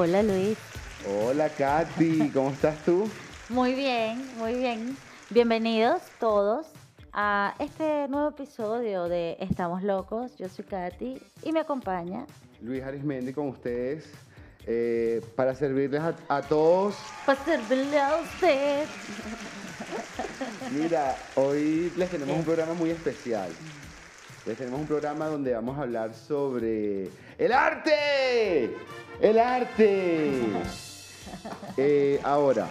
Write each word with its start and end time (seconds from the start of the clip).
Hola 0.00 0.22
Luis. 0.22 0.56
Hola 1.24 1.48
Katy, 1.48 2.30
¿cómo 2.30 2.50
estás 2.50 2.76
tú? 2.84 3.10
Muy 3.48 3.74
bien, 3.74 4.24
muy 4.36 4.54
bien. 4.54 4.96
Bienvenidos 5.28 6.02
todos 6.20 6.68
a 7.12 7.56
este 7.58 8.06
nuevo 8.06 8.28
episodio 8.28 9.08
de 9.08 9.36
Estamos 9.40 9.82
Locos. 9.82 10.38
Yo 10.38 10.48
soy 10.48 10.66
Katy 10.66 11.20
y 11.42 11.50
me 11.50 11.58
acompaña 11.58 12.26
Luis 12.62 12.80
Arismendi 12.84 13.32
con 13.32 13.48
ustedes 13.48 14.08
eh, 14.68 15.20
para 15.34 15.52
servirles 15.56 16.00
a, 16.00 16.14
a 16.28 16.42
todos. 16.42 16.94
para 17.26 17.44
servirle 17.44 17.98
a 17.98 18.18
usted. 18.18 18.84
Mira, 20.80 21.16
hoy 21.34 21.92
les 21.96 22.08
tenemos 22.08 22.36
un 22.36 22.44
programa 22.44 22.74
muy 22.74 22.90
especial. 22.90 23.50
Tenemos 24.54 24.80
un 24.80 24.86
programa 24.86 25.26
donde 25.26 25.52
vamos 25.52 25.78
a 25.78 25.82
hablar 25.82 26.14
sobre 26.14 27.10
el 27.36 27.52
arte. 27.52 28.74
El 29.20 29.38
arte. 29.38 30.42
Eh, 31.76 32.20
ahora, 32.24 32.66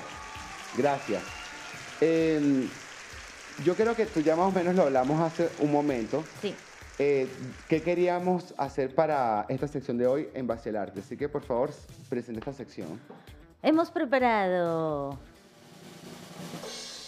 gracias. 0.76 1.22
Em, 2.02 2.67
yo 3.63 3.76
creo 3.76 3.95
que 3.95 4.05
tú 4.08 4.22
ya 4.22 4.36
más 4.36 4.48
o 4.48 4.52
menos 4.52 4.76
lo 4.76 4.84
hablamos 4.84 5.22
hace 5.22 5.50
un 5.59 5.72
momento. 5.72 6.23
Sí. 6.41 6.55
Eh, 6.98 7.27
¿Qué 7.67 7.81
queríamos 7.84 8.55
hacer 8.58 8.95
para 8.95 9.45
esta 9.50 9.67
sección 9.67 10.00
de 10.00 10.08
hoy 10.08 10.30
en 10.34 10.48
base 10.48 10.70
al 10.70 10.78
arte? 10.78 11.02
Así 11.02 11.16
que 11.16 11.30
por 11.30 11.44
favor, 11.44 11.70
presente 12.09 12.39
esta 12.39 12.53
sección. 12.53 13.00
Hemos 13.62 13.91
preparado 13.91 15.17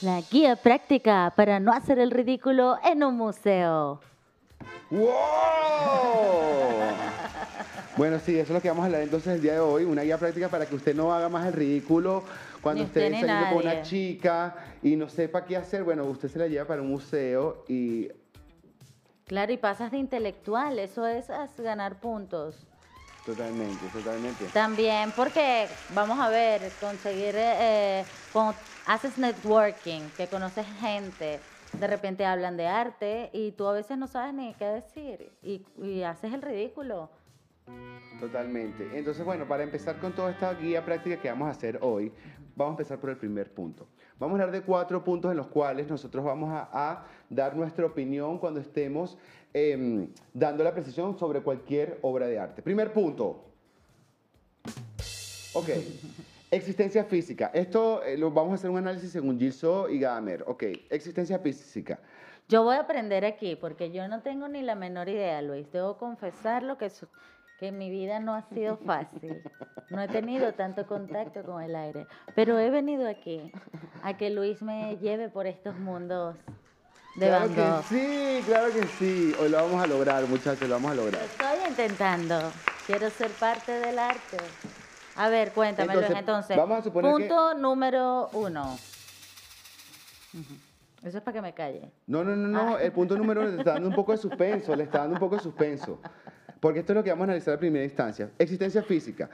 la 0.01 0.21
guía 0.29 0.55
práctica 0.55 1.33
para 1.35 1.59
no 1.59 1.73
hacer 1.73 1.97
el 1.97 2.11
ridículo 2.11 2.77
en 2.83 3.03
un 3.03 3.17
museo. 3.17 3.99
¡Wow! 4.91 5.09
Bueno, 7.97 8.17
sí, 8.19 8.33
eso 8.33 8.43
es 8.43 8.49
lo 8.49 8.61
que 8.61 8.69
vamos 8.69 8.83
a 8.83 8.85
hablar 8.85 9.01
entonces 9.01 9.33
el 9.35 9.41
día 9.41 9.53
de 9.53 9.59
hoy. 9.59 9.83
Una 9.83 10.03
guía 10.03 10.17
práctica 10.17 10.47
para 10.49 10.65
que 10.65 10.75
usted 10.75 10.95
no 10.95 11.13
haga 11.13 11.27
más 11.29 11.45
el 11.47 11.53
ridículo 11.53 12.23
cuando 12.61 12.81
Ni 12.83 12.87
usted 12.87 13.01
esté 13.01 13.19
saliendo 13.19 13.49
con 13.49 13.57
una 13.57 13.73
nadie. 13.73 13.83
chica 13.83 14.55
y 14.81 14.95
no 14.95 15.09
sepa 15.09 15.43
qué 15.45 15.57
hacer. 15.57 15.83
Bueno, 15.83 16.05
usted 16.05 16.29
se 16.29 16.39
la 16.39 16.47
lleva 16.47 16.65
para 16.65 16.81
un 16.81 16.87
museo 16.89 17.65
y 17.67 18.07
Claro, 19.27 19.51
y 19.51 19.57
pasas 19.57 19.91
de 19.91 19.97
intelectual, 19.97 20.79
eso 20.79 21.05
es 21.05 21.27
ganar 21.57 21.99
puntos. 21.99 22.55
totalmente, 23.25 23.85
totalmente. 23.93 24.45
También 24.53 25.11
porque, 25.15 25.67
vamos 25.93 26.19
a 26.19 26.29
ver, 26.29 26.71
conseguir, 26.81 27.35
eh, 27.37 28.03
cuando 28.33 28.55
haces 28.87 29.19
networking, 29.19 30.09
que 30.17 30.25
conoces 30.27 30.65
gente, 30.79 31.39
de 31.77 31.87
repente 31.87 32.25
hablan 32.25 32.57
de 32.57 32.67
arte 32.67 33.29
y 33.33 33.51
tú 33.51 33.67
a 33.67 33.73
veces 33.73 33.97
no 33.97 34.07
sabes 34.07 34.33
ni 34.33 34.53
qué 34.55 34.65
decir 34.65 35.31
y, 35.41 36.01
haces 36.03 36.33
el 36.33 36.41
ridículo. 36.41 37.09
Totalmente. 38.19 38.97
Entonces, 38.97 39.23
bueno, 39.23 39.47
para 39.47 39.63
empezar 39.63 39.99
con 39.99 40.13
toda 40.13 40.31
esta 40.31 40.53
guía 40.55 40.83
práctica 40.83 41.21
que 41.21 41.29
vamos 41.29 41.47
a 41.47 41.51
hacer 41.51 41.77
hoy, 41.81 42.11
vamos 42.55 42.71
a 42.71 42.73
empezar 42.73 42.99
por 42.99 43.11
el 43.11 43.17
primer 43.17 43.53
punto. 43.53 43.87
Vamos 44.17 44.39
a 44.39 44.43
hablar 44.43 44.59
de 44.59 44.65
cuatro 44.65 45.03
puntos 45.03 45.31
en 45.31 45.37
los 45.37 45.47
cuales 45.47 45.87
nosotros 45.87 46.25
vamos 46.25 46.49
a, 46.51 46.69
a 46.71 47.05
dar 47.29 47.55
nuestra 47.55 47.85
opinión 47.85 48.39
cuando 48.39 48.59
estemos 48.59 49.17
em, 49.53 50.09
dando 50.33 50.63
la 50.63 50.73
precisión 50.73 51.17
sobre 51.17 51.41
cualquier 51.41 51.99
obra 52.01 52.27
de 52.27 52.39
arte. 52.39 52.61
Primer 52.61 52.91
punto. 52.91 53.45
Ok. 55.53 55.69
Existencia 56.51 57.03
física. 57.03 57.51
Esto 57.53 58.01
eh, 58.03 58.17
lo 58.17 58.31
vamos 58.31 58.53
a 58.53 58.55
hacer 58.55 58.69
un 58.71 58.77
análisis 58.79 59.11
según 59.11 59.37
Gilso 59.39 59.87
y 59.87 59.99
Gamer. 59.99 60.43
Ok. 60.47 60.63
Existencia 60.89 61.37
física. 61.39 61.99
Yo 62.47 62.63
voy 62.63 62.75
a 62.75 62.79
aprender 62.81 63.23
aquí 63.25 63.55
porque 63.55 63.91
yo 63.91 64.07
no 64.07 64.21
tengo 64.21 64.47
ni 64.47 64.63
la 64.63 64.73
menor 64.73 65.09
idea, 65.09 65.41
Luis. 65.43 65.71
Debo 65.71 65.97
confesarlo 65.97 66.77
que, 66.79 66.89
su- 66.89 67.07
que 67.59 67.71
mi 67.71 67.91
vida 67.91 68.19
no 68.19 68.33
ha 68.33 68.41
sido 68.41 68.77
fácil. 68.77 69.43
No 69.91 70.01
he 70.01 70.07
tenido 70.07 70.53
tanto 70.53 70.87
contacto 70.87 71.43
con 71.43 71.61
el 71.61 71.75
aire. 71.75 72.07
Pero 72.33 72.57
he 72.57 72.71
venido 72.71 73.07
aquí 73.07 73.51
a 74.01 74.17
que 74.17 74.31
Luis 74.31 74.63
me 74.63 74.97
lleve 74.97 75.29
por 75.29 75.45
estos 75.45 75.77
mundos 75.77 76.35
de 77.15 77.27
claro 77.27 77.49
Van 77.49 77.81
que 77.81 77.87
sí, 77.89 78.41
claro 78.47 78.73
que 78.73 78.83
sí. 78.97 79.35
Hoy 79.39 79.49
lo 79.49 79.57
vamos 79.57 79.83
a 79.83 79.87
lograr, 79.87 80.23
muchachos, 80.27 80.67
lo 80.67 80.75
vamos 80.75 80.91
a 80.91 80.95
Lo 80.95 81.03
lograr. 81.05 81.21
estoy 81.23 81.69
intentando. 81.69 82.39
Quiero 82.87 83.07
ser 83.11 83.29
parte 83.31 83.71
del 83.73 83.99
arte. 83.99 84.37
A 85.19 85.27
ver, 85.27 85.51
cuéntamelo 85.51 85.99
Entonces, 85.99 86.17
entonces. 86.17 86.55
vamos 86.57 86.79
a 86.79 86.81
suponer 86.81 87.13
que- 87.17 87.23
Punto 87.27 87.53
número 87.55 88.29
uno. 88.31 88.77
Eso 91.03 91.17
es 91.17 91.23
para 91.23 91.33
que 91.35 91.41
me 91.41 91.53
calle. 91.53 91.91
No, 92.07 92.23
no, 92.23 92.37
no, 92.37 92.47
no. 92.47 92.77
El 92.79 92.93
punto 92.93 93.17
número 93.17 93.41
uno 93.41 93.49
le 93.51 93.57
está 93.57 93.73
dando 93.73 93.89
un 93.89 93.95
poco 93.95 94.13
de 94.13 94.17
suspenso, 94.17 94.73
le 94.77 94.83
está 94.85 94.99
dando 94.99 95.15
un 95.15 95.19
poco 95.19 95.35
de 95.35 95.41
suspenso. 95.41 95.99
Porque 96.61 96.79
esto 96.79 96.93
es 96.93 96.95
lo 96.95 97.03
que 97.03 97.09
vamos 97.09 97.23
a 97.23 97.31
analizar 97.31 97.53
a 97.55 97.59
primera 97.59 97.83
instancia. 97.83 98.31
Existencia 98.39 98.81
física. 98.81 99.29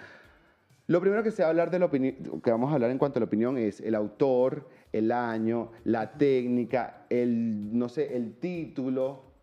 Lo 0.87 0.99
primero 1.01 1.21
que 1.21 1.29
se 1.29 1.43
va 1.43 1.47
a 1.47 1.49
hablar 1.51 1.69
de 1.69 1.77
la 1.77 1.85
opinión, 1.85 2.41
que 2.43 2.49
vamos 2.49 2.71
a 2.71 2.75
hablar 2.75 2.89
en 2.89 2.97
cuanto 2.97 3.19
a 3.19 3.21
la 3.21 3.25
opinión 3.27 3.55
es 3.57 3.79
el 3.79 3.93
autor, 3.93 4.67
el 4.91 5.11
año, 5.11 5.71
la 5.83 6.13
técnica, 6.13 7.05
el, 7.11 7.77
no 7.77 7.89
sé, 7.89 8.15
el 8.17 8.33
título. 8.39 9.34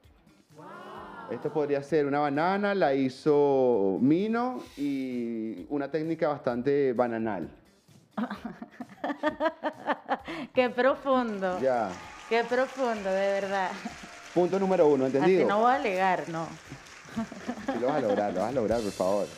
Esto 1.32 1.50
podría 1.50 1.82
ser 1.82 2.04
una 2.04 2.20
banana, 2.20 2.75
la 2.75 2.93
hizo 2.93 3.97
Mino 4.03 4.62
y 4.76 5.65
una 5.70 5.91
técnica 5.91 6.28
bastante 6.28 6.93
bananal. 6.93 7.48
Qué 10.54 10.69
profundo. 10.69 11.59
Ya. 11.59 11.88
Qué 12.28 12.44
profundo, 12.44 13.10
de 13.10 13.41
verdad. 13.41 13.70
Punto 14.34 14.59
número 14.59 14.87
uno, 14.87 15.06
Así 15.06 15.16
¿entendido? 15.16 15.48
no 15.48 15.60
voy 15.60 15.72
a 15.72 15.76
alegar, 15.76 16.28
no. 16.28 16.47
Sí, 17.66 17.72
lo 17.81 17.87
vas 17.87 17.97
a 17.97 18.00
lograr, 18.00 18.34
lo 18.34 18.41
vas 18.41 18.49
a 18.50 18.53
lograr, 18.53 18.81
por 18.81 18.93
favor. 18.93 19.26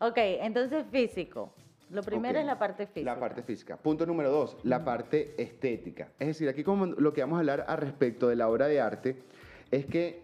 Ok, 0.00 0.16
entonces 0.16 0.84
físico. 0.90 1.54
Lo 1.90 2.02
primero 2.02 2.38
es 2.38 2.44
la 2.44 2.58
parte 2.58 2.86
física. 2.86 3.14
La 3.14 3.20
parte 3.20 3.42
física. 3.42 3.76
Punto 3.76 4.04
número 4.04 4.30
dos, 4.30 4.56
la 4.62 4.84
parte 4.84 5.34
estética. 5.38 6.08
Es 6.18 6.28
decir, 6.28 6.48
aquí 6.48 6.62
como 6.62 6.86
lo 6.86 7.12
que 7.14 7.22
vamos 7.22 7.36
a 7.36 7.38
hablar 7.38 7.64
al 7.68 7.78
respecto 7.78 8.28
de 8.28 8.36
la 8.36 8.48
obra 8.48 8.66
de 8.66 8.82
arte 8.82 9.22
es 9.70 9.86
que 9.86 10.22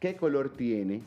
qué 0.00 0.16
color 0.16 0.50
tiene, 0.50 1.02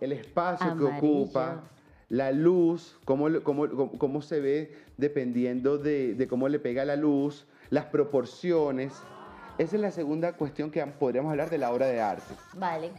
el 0.00 0.12
espacio 0.12 0.76
que 0.76 0.84
ocupa, 0.84 1.62
la 2.08 2.30
luz, 2.32 2.98
cómo, 3.04 3.26
cómo- 3.42 3.68
cómo- 3.68 3.98
cómo 3.98 4.22
se 4.22 4.40
ve 4.40 4.74
dependiendo 4.96 5.78
de, 5.78 6.14
de 6.14 6.28
cómo 6.28 6.48
le 6.48 6.58
pega 6.58 6.84
la 6.84 6.96
luz, 6.96 7.46
las 7.70 7.86
proporciones. 7.86 8.92
Esa 9.58 9.76
es 9.76 9.82
la 9.82 9.90
segunda 9.90 10.34
cuestión 10.34 10.70
que 10.70 10.84
podríamos 10.86 11.30
hablar 11.30 11.48
de 11.50 11.58
la 11.58 11.72
obra 11.72 11.86
de 11.86 12.00
arte. 12.00 12.34
Vale. 12.54 12.90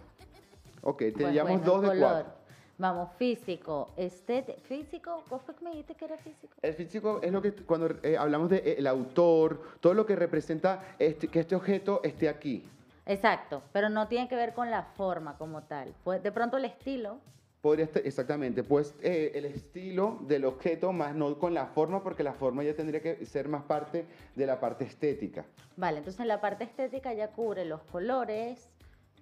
Ok, 0.81 0.97
Pues 0.99 1.13
teníamos 1.15 1.51
bueno, 1.51 1.65
dos 1.65 1.81
de 1.83 1.87
color. 1.89 2.01
cuatro. 2.01 2.33
Vamos, 2.79 3.09
físico, 3.17 3.89
estético. 3.97 4.59
¿Físico? 4.67 5.23
¿Cómo 5.29 5.41
fue 5.41 5.55
que 5.55 5.63
me 5.63 5.71
dijiste 5.71 5.95
que 5.95 6.05
era 6.05 6.17
físico? 6.17 6.53
El 6.61 6.73
físico 6.75 7.19
es 7.23 7.31
lo 7.31 7.41
que 7.41 7.51
cuando 7.53 7.89
eh, 8.03 8.17
hablamos 8.17 8.49
de 8.49 8.57
eh, 8.57 8.75
el 8.77 8.85
autor, 8.87 9.61
todo 9.79 9.93
lo 9.95 10.05
que 10.05 10.15
representa 10.15 10.83
este- 10.99 11.27
que 11.27 11.39
este 11.39 11.55
objeto 11.55 12.01
esté 12.03 12.29
aquí. 12.29 12.63
Exacto, 13.07 13.63
pero 13.71 13.89
no 13.89 14.07
tiene 14.07 14.27
que 14.27 14.35
ver 14.35 14.53
con 14.53 14.69
la 14.69 14.83
forma 14.83 15.37
como 15.37 15.63
tal. 15.63 15.95
Pues 16.03 16.21
de 16.21 16.31
pronto 16.31 16.57
el 16.57 16.65
estilo. 16.65 17.19
Podría 17.61 17.85
estar, 17.85 18.05
exactamente, 18.05 18.63
pues 18.63 18.93
eh, 19.01 19.31
el 19.33 19.45
estilo 19.45 20.19
del 20.21 20.45
objeto 20.45 20.91
más 20.93 21.15
no 21.15 21.39
con 21.39 21.53
la 21.53 21.65
forma, 21.67 22.03
porque 22.03 22.21
la 22.23 22.33
forma 22.33 22.63
ya 22.63 22.75
tendría 22.75 23.01
que 23.01 23.25
ser 23.25 23.47
más 23.47 23.63
parte 23.63 24.05
de 24.35 24.45
la 24.45 24.59
parte 24.59 24.83
estética. 24.83 25.45
Vale, 25.75 25.99
entonces 25.99 26.25
la 26.25 26.39
parte 26.39 26.65
estética 26.65 27.13
ya 27.13 27.29
cubre 27.29 27.65
los 27.65 27.81
colores, 27.83 28.69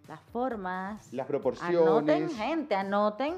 las 0.07 0.19
formas. 0.31 1.13
Las 1.13 1.27
proporciones. 1.27 1.79
Anoten, 1.79 2.29
gente, 2.31 2.75
anoten 2.75 3.35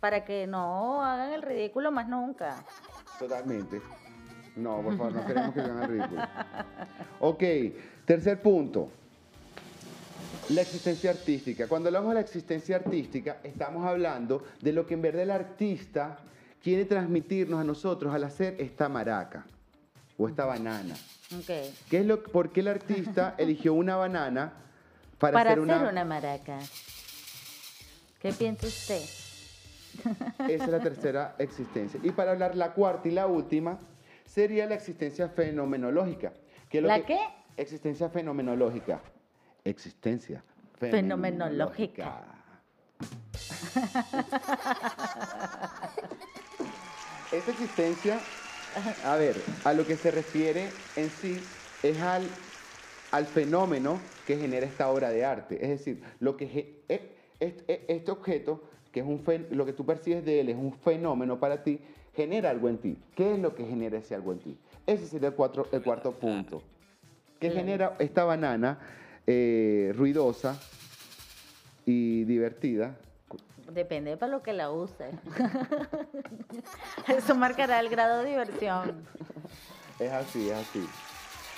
para 0.00 0.24
que 0.24 0.46
no 0.46 1.04
hagan 1.04 1.32
el 1.32 1.42
ridículo 1.42 1.92
más 1.92 2.08
nunca. 2.08 2.64
Totalmente. 3.18 3.80
No, 4.56 4.80
por 4.82 4.96
favor, 4.96 5.12
no 5.12 5.24
queremos 5.26 5.54
que 5.54 5.60
hagan 5.60 5.82
el 5.82 5.88
ridículo. 5.88 6.22
Ok, 7.20 7.42
tercer 8.06 8.42
punto. 8.42 8.88
La 10.50 10.62
existencia 10.62 11.10
artística. 11.10 11.66
Cuando 11.66 11.88
hablamos 11.88 12.10
de 12.10 12.14
la 12.14 12.20
existencia 12.20 12.76
artística, 12.76 13.38
estamos 13.42 13.84
hablando 13.84 14.44
de 14.60 14.72
lo 14.72 14.86
que 14.86 14.94
en 14.94 15.02
verdad 15.02 15.22
el 15.22 15.30
artista 15.32 16.18
quiere 16.62 16.84
transmitirnos 16.84 17.60
a 17.60 17.64
nosotros 17.64 18.14
al 18.14 18.24
hacer 18.24 18.54
esta 18.60 18.88
maraca 18.88 19.44
o 20.16 20.28
esta 20.28 20.44
banana. 20.44 20.96
¿Qué 21.46 21.98
es 21.98 22.06
lo, 22.06 22.22
¿Por 22.22 22.50
qué 22.52 22.60
el 22.60 22.68
artista 22.68 23.34
eligió 23.38 23.74
una 23.74 23.96
banana 23.96 24.52
para, 25.18 25.32
Para, 25.34 25.50
hacer 25.52 25.62
hacer 25.64 25.76
una, 25.82 25.90
una... 25.90 26.04
maraca. 26.04 26.58
¿Qué 28.20 28.32
piensa 28.32 28.66
usted? 28.66 29.02
Esa 30.48 30.64
es 30.64 30.68
la 30.68 30.80
tercera 30.80 31.34
existencia. 31.38 31.98
Y 32.02 32.10
para 32.10 32.32
hablar 32.32 32.54
la 32.54 32.72
cuarta 32.72 33.08
y 33.08 33.12
la 33.12 33.26
última, 33.26 33.78
sería 34.26 34.66
la 34.66 34.74
existencia 34.74 35.28
fenomenológica. 35.28 36.32
que 36.68 36.78
es 36.78 36.82
lo 36.82 36.88
¿La 36.88 36.98
que- 37.00 37.14
qué? 37.14 37.18
Existencia 37.56 38.08
fenomenológica. 38.10 39.00
Existencia 39.70 40.42
Fenomenológica. 40.78 42.22
Esta 47.30 47.50
existencia, 47.50 48.24
a 49.02 49.16
ver, 49.16 49.44
a 49.64 49.72
lo 49.72 49.86
que 49.86 49.96
se 49.96 50.10
refiere 50.10 50.84
en 50.94 51.10
sí 51.10 51.48
es 51.82 52.00
al, 52.00 52.36
al 53.10 53.26
fenómeno 53.26 54.02
que 54.24 54.36
genera 54.38 54.66
esta 54.66 54.88
obra 54.90 55.10
de 55.10 55.24
arte. 55.24 55.62
Es 55.62 55.70
decir, 55.70 56.02
lo 56.20 56.36
que 56.36 56.82
e- 56.88 57.10
este, 57.38 57.64
e- 57.72 57.84
este 57.88 58.10
objeto 58.10 58.62
que 58.92 59.00
es 59.00 59.06
un 59.06 59.22
fen- 59.24 59.48
lo 59.50 59.66
que 59.66 59.72
tú 59.72 59.84
percibes 59.84 60.24
de 60.24 60.40
él 60.40 60.48
es 60.48 60.56
un 60.56 60.72
fenómeno 60.72 61.38
para 61.38 61.62
ti, 61.62 61.80
genera 62.14 62.50
algo 62.50 62.68
en 62.68 62.78
ti. 62.78 62.96
¿Qué 63.14 63.34
es 63.34 63.38
lo 63.38 63.54
que 63.54 63.66
genera 63.66 63.98
ese 63.98 64.14
algo 64.14 64.32
en 64.32 64.38
ti? 64.38 64.58
Ese 64.86 65.06
sería 65.06 65.28
el, 65.28 65.34
cuatro- 65.34 65.68
el 65.72 65.82
cuarto 65.82 66.12
punto. 66.12 66.62
¿Qué 67.40 67.50
genera 67.50 67.96
esta 67.98 68.24
banana 68.24 68.78
eh, 69.26 69.92
ruidosa 69.96 70.58
y 71.84 72.24
divertida? 72.24 72.96
Depende 73.72 74.10
de 74.10 74.16
para 74.16 74.32
lo 74.32 74.42
que 74.42 74.52
la 74.52 74.70
use. 74.70 75.10
Eso 77.08 77.34
marcará 77.34 77.80
el 77.80 77.88
grado 77.88 78.22
de 78.22 78.30
diversión. 78.30 79.04
Es 79.98 80.12
así, 80.12 80.48
es 80.48 80.56
así. 80.56 80.86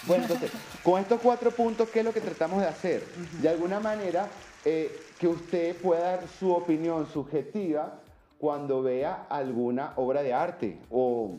Bueno, 0.06 0.24
entonces, 0.24 0.50
con 0.82 1.00
estos 1.00 1.20
cuatro 1.20 1.50
puntos, 1.50 1.88
¿qué 1.90 2.00
es 2.00 2.04
lo 2.04 2.12
que 2.12 2.20
tratamos 2.20 2.60
de 2.60 2.68
hacer? 2.68 3.04
De 3.42 3.48
alguna 3.48 3.80
manera, 3.80 4.28
eh, 4.64 5.00
que 5.18 5.28
usted 5.28 5.76
pueda 5.76 6.00
dar 6.00 6.28
su 6.38 6.52
opinión 6.52 7.06
subjetiva 7.12 8.00
cuando 8.38 8.82
vea 8.82 9.26
alguna 9.28 9.92
obra 9.96 10.22
de 10.22 10.32
arte 10.32 10.78
o 10.90 11.38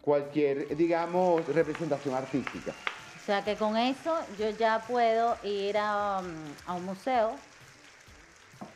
cualquier, 0.00 0.76
digamos, 0.76 1.46
representación 1.48 2.14
artística. 2.14 2.72
O 3.28 3.30
sea 3.30 3.44
que 3.44 3.58
con 3.58 3.76
eso 3.76 4.26
yo 4.38 4.48
ya 4.48 4.86
puedo 4.88 5.36
ir 5.44 5.76
a, 5.76 6.20
um, 6.20 6.54
a 6.64 6.72
un 6.72 6.86
museo 6.86 7.36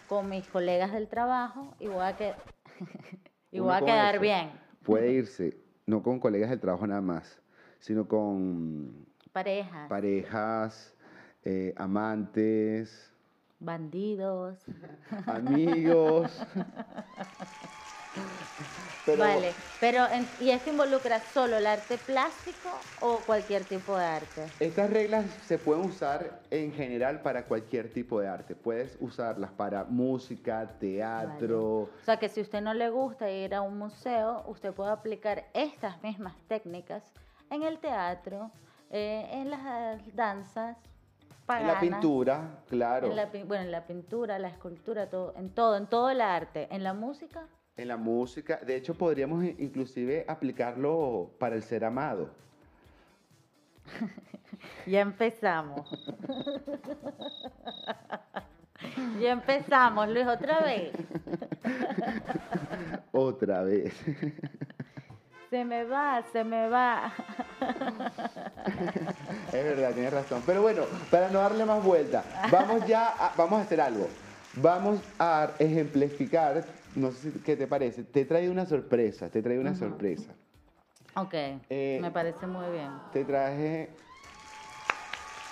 con 0.06 0.28
mis 0.28 0.46
colegas 0.46 0.92
del 0.92 1.08
trabajo 1.08 1.72
y 1.80 1.86
voy 1.88 2.04
a, 2.04 2.14
que- 2.14 2.34
y 3.50 3.60
voy 3.60 3.72
a 3.72 3.80
quedar 3.80 4.14
eso 4.16 4.22
bien. 4.22 4.50
Puede 4.84 5.10
irse, 5.12 5.56
no 5.86 6.02
con 6.02 6.20
colegas 6.20 6.50
del 6.50 6.60
trabajo 6.60 6.86
nada 6.86 7.00
más, 7.00 7.40
sino 7.80 8.06
con 8.06 9.06
Parejas, 9.32 9.88
parejas, 9.88 10.94
eh, 11.46 11.72
amantes, 11.78 13.10
bandidos. 13.58 14.66
amigos. 15.28 16.46
Pero- 19.04 19.18
Vale, 19.18 19.52
pero 19.80 20.06
en- 20.08 20.28
¿y 20.40 20.50
esto 20.50 20.70
involucra 20.70 21.18
solo 21.32 21.56
el 21.56 21.66
arte 21.66 21.98
plástico 21.98 22.68
o 23.00 23.16
cualquier 23.26 23.64
tipo 23.64 23.96
de 23.98 24.04
arte? 24.04 24.46
Estas 24.60 24.90
reglas 24.90 25.24
se 25.44 25.58
pueden 25.58 25.84
usar 25.84 26.40
en 26.50 26.72
general 26.72 27.20
para 27.20 27.44
cualquier 27.46 27.92
tipo 27.92 28.20
de 28.20 28.28
arte. 28.28 28.54
Puedes 28.54 28.96
usarlas 29.00 29.50
para 29.50 29.82
música, 29.84 30.68
teatro. 30.78 31.62
O 31.82 31.90
sea 32.04 32.16
que 32.18 32.28
si 32.28 32.40
usted 32.40 32.60
no 32.60 32.74
le 32.74 32.90
gusta 32.90 33.28
ir 33.28 33.54
a 33.56 33.60
un 33.62 33.76
museo, 33.76 34.44
usted 34.46 34.72
puede 34.72 34.92
aplicar 34.92 35.46
estas 35.52 36.00
mismas 36.02 36.34
técnicas 36.46 37.02
en 37.50 37.64
el 37.64 37.78
teatro, 37.80 38.52
eh, 38.90 39.28
en 39.32 39.50
las 39.50 40.14
danzas, 40.14 40.76
En 41.48 41.66
la 41.66 41.80
pintura, 41.80 42.60
claro. 42.68 43.08
en 43.08 43.16
la 43.16 43.26
bueno, 43.26 43.64
en 43.64 43.72
la 43.72 43.84
pintura, 43.84 44.38
la 44.38 44.48
escultura, 44.48 45.10
todo, 45.10 45.34
en 45.36 45.50
todo, 45.50 45.76
en 45.76 45.86
todo 45.86 46.08
el 46.08 46.20
arte, 46.20 46.68
en 46.70 46.84
la 46.84 46.94
música. 46.94 47.48
En 47.76 47.88
la 47.88 47.96
música. 47.96 48.60
De 48.64 48.76
hecho, 48.76 48.94
podríamos 48.94 49.44
inclusive 49.44 50.24
aplicarlo 50.28 51.30
para 51.38 51.56
el 51.56 51.62
ser 51.62 51.84
amado. 51.84 52.30
Ya 54.86 55.00
empezamos. 55.00 55.88
ya 59.20 59.32
empezamos, 59.32 60.08
Luis, 60.08 60.26
otra 60.26 60.60
vez. 60.60 60.92
Otra 63.12 63.62
vez. 63.62 63.94
Se 65.50 65.64
me 65.64 65.84
va, 65.84 66.22
se 66.32 66.44
me 66.44 66.68
va. 66.68 67.12
es 69.48 69.64
verdad, 69.64 69.92
tienes 69.92 70.12
razón. 70.12 70.42
Pero 70.46 70.62
bueno, 70.62 70.84
para 71.10 71.28
no 71.28 71.40
darle 71.40 71.66
más 71.66 71.84
vuelta, 71.84 72.24
vamos 72.50 72.86
ya 72.86 73.08
a, 73.08 73.34
vamos 73.36 73.60
a 73.60 73.62
hacer 73.62 73.80
algo. 73.80 74.08
Vamos 74.54 75.00
a 75.18 75.50
ejemplificar, 75.58 76.64
no 76.94 77.10
sé 77.12 77.32
si- 77.32 77.38
qué 77.40 77.56
te 77.56 77.66
parece. 77.66 78.04
Te 78.04 78.24
traído 78.24 78.52
una 78.52 78.66
sorpresa, 78.66 79.28
te 79.28 79.42
traído 79.42 79.62
una 79.62 79.74
sorpresa. 79.74 80.32
Ok, 81.14 81.34
Eh, 81.68 81.98
me 82.00 82.10
parece 82.10 82.46
muy 82.46 82.70
bien. 82.72 82.90
Te 83.12 83.24
traje 83.24 83.90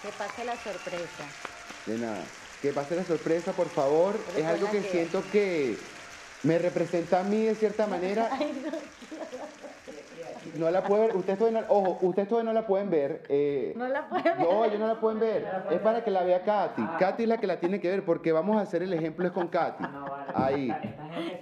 Que 0.03 0.09
pase 0.17 0.45
la 0.45 0.57
sorpresa. 0.57 1.29
De 1.87 1.99
nada. 1.99 2.25
Que 2.63 2.73
pase 2.73 2.97
la 2.97 3.05
sorpresa, 3.05 3.53
por 3.53 3.69
favor. 3.69 4.23
Pero 4.27 4.39
es 4.39 4.45
algo 4.47 4.71
que 4.71 4.83
siento 4.83 5.23
que 5.31 5.79
me 6.43 6.59
representa 6.59 7.21
a 7.21 7.25
mí 7.25 7.45
de 7.45 7.55
cierta 7.55 7.87
manera. 7.87 8.31
No 8.31 8.41
la 10.71 10.83
pueden 10.83 11.07
ver. 11.09 11.17
Ustedes 11.17 11.39
todavía 11.39 11.61
no, 11.61 11.67
ojo, 11.69 11.99
ustedes 12.07 12.29
todavía 12.29 12.53
no 12.53 12.61
la 12.61 12.67
pueden 12.67 12.91
ver. 12.91 13.23
eh, 13.29 13.73
No 13.77 13.87
la 13.89 14.09
pueden 14.09 14.25
ver. 14.25 14.41
no, 14.41 14.65
ellos 14.65 14.79
no 14.81 14.87
la 14.87 14.95
pueden 15.01 15.21
ver. 15.21 15.47
Es 15.71 15.79
para 15.81 16.03
que 16.03 16.11
la 16.11 16.23
vea 16.25 16.43
Katy. 16.43 16.83
Katy 16.99 17.23
es 17.25 17.29
la 17.29 17.39
que 17.39 17.47
la 17.47 17.61
tiene 17.61 17.81
que 17.81 17.89
ver 17.89 18.05
porque 18.05 18.33
vamos 18.33 18.57
a 18.57 18.61
hacer 18.63 18.83
el 18.83 18.93
ejemplo 18.93 19.27
es 19.27 19.33
con 19.33 19.49
Katy. 19.49 19.85
Ahí. 20.35 20.73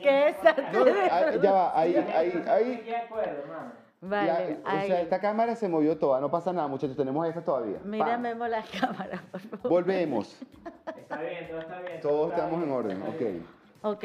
¿Qué 0.02 0.28
es 0.28 0.36
No, 0.72 0.84
ahí, 1.10 1.40
ya 1.42 1.52
va, 1.52 1.78
ahí, 1.78 1.96
ahí, 2.14 2.44
ahí. 2.48 2.84
Vale, 4.00 4.26
Ya, 4.28 4.34
o 4.64 4.68
ahí. 4.76 4.86
sea, 4.86 5.00
esta 5.00 5.18
cámara 5.20 5.56
se 5.56 5.68
movió 5.68 5.98
toda, 5.98 6.20
no 6.20 6.30
pasa 6.30 6.52
nada, 6.52 6.68
muchachos, 6.68 6.96
tenemos 6.96 7.26
esta 7.26 7.40
todavía. 7.42 7.78
Mira. 7.84 8.16
Memo, 8.16 8.46
la 8.46 8.62
cámara, 8.80 9.22
por 9.32 9.40
favor. 9.40 9.68
Volvemos. 9.68 10.40
Está 10.96 11.20
bien, 11.20 11.48
todo 11.48 11.58
está 11.60 11.80
bien. 11.80 12.00
Todos 12.00 12.30
está 12.30 12.44
estamos 12.44 12.62
en 12.62 12.68
bien. 12.68 12.78
orden, 12.78 13.02
ok. 13.02 13.94
Ok, 13.94 14.04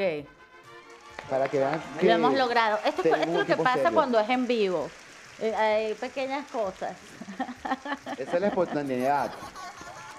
Para 1.28 1.48
que 1.48 1.58
vean 1.58 1.82
que 1.98 2.06
lo 2.06 2.12
hemos 2.12 2.34
logrado. 2.36 2.78
Esto, 2.84 3.02
es- 3.02 3.10
tenemos 3.10 3.20
esto 3.20 3.30
es 3.30 3.34
un 3.34 3.38
lo 3.40 3.46
que 3.46 3.52
equipo 3.52 3.64
pasa 3.64 3.76
serio. 3.76 3.94
cuando 3.94 4.20
es 4.20 4.28
en 4.30 4.46
vivo. 4.46 4.92
Eh, 5.38 5.54
hay 5.54 5.94
pequeñas 5.94 6.46
cosas. 6.46 6.96
Esa 8.18 8.34
es 8.34 8.40
la 8.40 8.46
espontaneidad. 8.48 9.32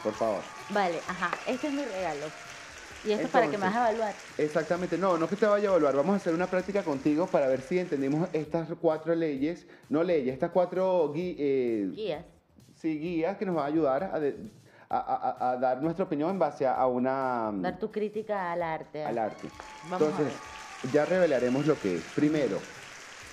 Por 0.02 0.13
favor. 0.16 0.46
Vale, 0.69 1.04
ajá, 1.07 1.40
este 1.46 1.68
es 1.68 1.74
mi 1.74 1.86
regalo. 1.86 2.31
Y 3.04 3.12
esto 3.12 3.28
es 3.28 3.31
para 3.31 3.50
que 3.50 3.57
me 3.57 3.66
vas 3.68 3.75
a 3.75 3.81
evaluar. 3.90 4.16
Exactamente. 4.38 4.98
No, 4.98 5.16
no 5.18 5.25
es 5.25 5.30
que 5.30 5.38
te 5.38 5.46
vaya 5.46 5.66
a 5.68 5.72
evaluar. 5.72 5.96
Vamos 5.96 6.13
a 6.13 6.16
hacer 6.18 6.34
una 6.34 6.50
práctica 6.50 6.84
contigo 6.84 7.30
para 7.30 7.48
ver 7.48 7.62
si 7.62 7.78
entendimos 7.78 8.28
estas 8.34 8.68
cuatro 8.81 9.13
leyes. 9.13 9.68
No 9.90 10.04
leyes, 10.04 10.34
estas 10.34 10.50
cuatro 10.50 11.13
gui- 11.13 11.36
eh, 11.38 11.92
Guías. 11.94 12.25
sí, 12.74 13.00
guías 13.00 13.38
que 13.38 13.46
nos 13.46 13.56
van 13.56 13.66
a 13.66 13.68
ayudar 13.68 14.10
a, 14.12 14.19
de- 14.19 14.36
a- 14.90 14.98
a- 14.98 15.30
a- 15.48 15.52
a 15.52 15.57
dar 15.57 15.81
nuestra 15.84 16.06
opinión 16.06 16.31
en 16.31 16.40
base 16.40 16.66
a 16.68 16.86
una, 16.88 17.52
Dar 17.54 17.78
tu 17.78 17.92
crítica 17.92 18.52
al 18.52 18.63
arte. 18.63 19.04
al 19.06 19.18
arte. 19.19 19.52
Vamos 19.84 20.02
a 20.07 20.12
Entonces, 20.12 20.44
ya 20.94 21.06
revelaremos 21.06 21.66
lo 21.66 21.80
que 21.80 21.95
es. 21.97 22.02
Primero, 22.16 22.59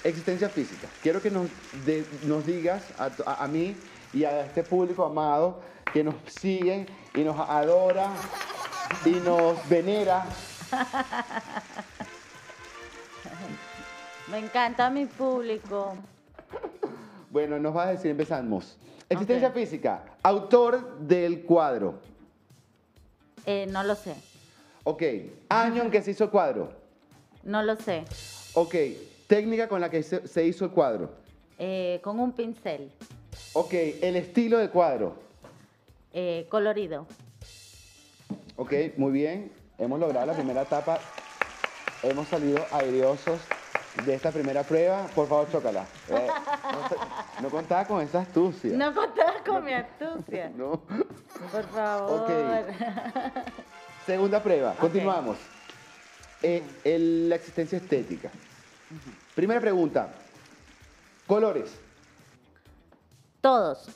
existencia 0.05 0.49
física. 0.49 0.89
Quiero 1.03 1.21
que 1.21 1.31
nos, 1.31 1.49
de- 1.85 2.05
nos 2.25 2.45
digas 2.47 2.83
a, 2.99 3.11
tu- 3.11 3.23
a- 3.27 3.43
a 3.45 3.49
mí 3.49 3.77
y 4.13 4.25
a 4.25 4.45
este 4.45 4.63
público 4.63 5.05
amado 5.05 5.61
que 5.93 6.03
nos 6.05 6.15
sigue 6.27 6.87
y 7.15 7.21
nos 7.21 7.39
adora 7.39 8.11
y 9.05 9.11
nos 9.11 9.69
venera. 9.69 10.25
Me 14.31 14.39
encanta 14.39 14.89
mi 14.91 15.07
público. 15.07 15.95
Bueno, 17.31 17.59
nos 17.59 17.75
vas 17.75 17.89
a 17.89 17.91
decir, 17.93 18.11
empezamos. 18.11 18.77
Existencia 19.09 19.51
física. 19.51 20.05
Autor 20.23 20.99
del 21.01 21.43
cuadro. 21.45 22.01
Eh, 23.45 23.67
no 23.71 23.83
lo 23.83 23.95
sé. 23.95 24.15
Ok. 24.85 25.03
Año 25.51 25.83
en 25.83 25.91
que 25.91 26.01
se 26.01 26.13
hizo 26.13 26.31
cuadro. 26.31 26.73
No 27.45 27.63
lo 27.63 27.77
sé. 27.77 28.05
Ok. 28.55 28.75
Técnica 29.27 29.69
con 29.69 29.81
la 29.81 29.91
que 29.91 30.03
se, 30.03 30.27
se 30.29 30.45
hizo 30.47 30.65
el 30.65 30.71
cuadro. 30.73 31.11
Eh, 31.59 32.01
con 32.03 32.19
un 32.21 32.33
pincel. 32.33 32.91
Ok. 33.55 33.73
El 34.03 34.17
estilo 34.17 34.59
del 34.59 34.71
cuadro. 34.71 35.15
eh, 36.13 36.47
colorido. 36.51 37.07
Ok, 38.57 38.73
muy 38.99 39.13
bien. 39.13 39.51
Hemos 39.79 39.99
logrado 39.99 40.27
la 40.27 40.35
primera 40.35 40.63
etapa. 40.63 40.99
Hemos 42.03 42.29
salido 42.29 42.63
airiosos 42.71 43.41
de 44.05 44.15
esta 44.15 44.31
primera 44.31 44.63
prueba. 44.63 45.07
Por 45.15 45.27
favor, 45.27 45.51
chócala. 45.51 45.87
Eh, 46.11 46.27
no, 47.39 47.43
no 47.45 47.51
contaba 47.51 47.87
con 47.87 48.03
esa 48.03 48.21
astucia. 48.21 48.77
No 48.77 48.95
contabas 48.95 49.41
con 49.47 49.65
mi 49.65 49.73
astucia. 49.73 50.51
No. 50.57 50.83
Por 51.51 51.65
favor. 51.71 52.21
Ok. 52.23 52.31
Segunda 54.07 54.43
prueba. 54.43 54.75
Continuamos. 54.79 55.39
Eh, 56.43 56.63
el- 56.85 57.29
la 57.29 57.37
existencia 57.37 57.79
estética. 57.79 58.31
Primera 59.35 59.61
pregunta. 59.61 60.13
Colores. 61.27 61.71
Todos. 63.41 63.87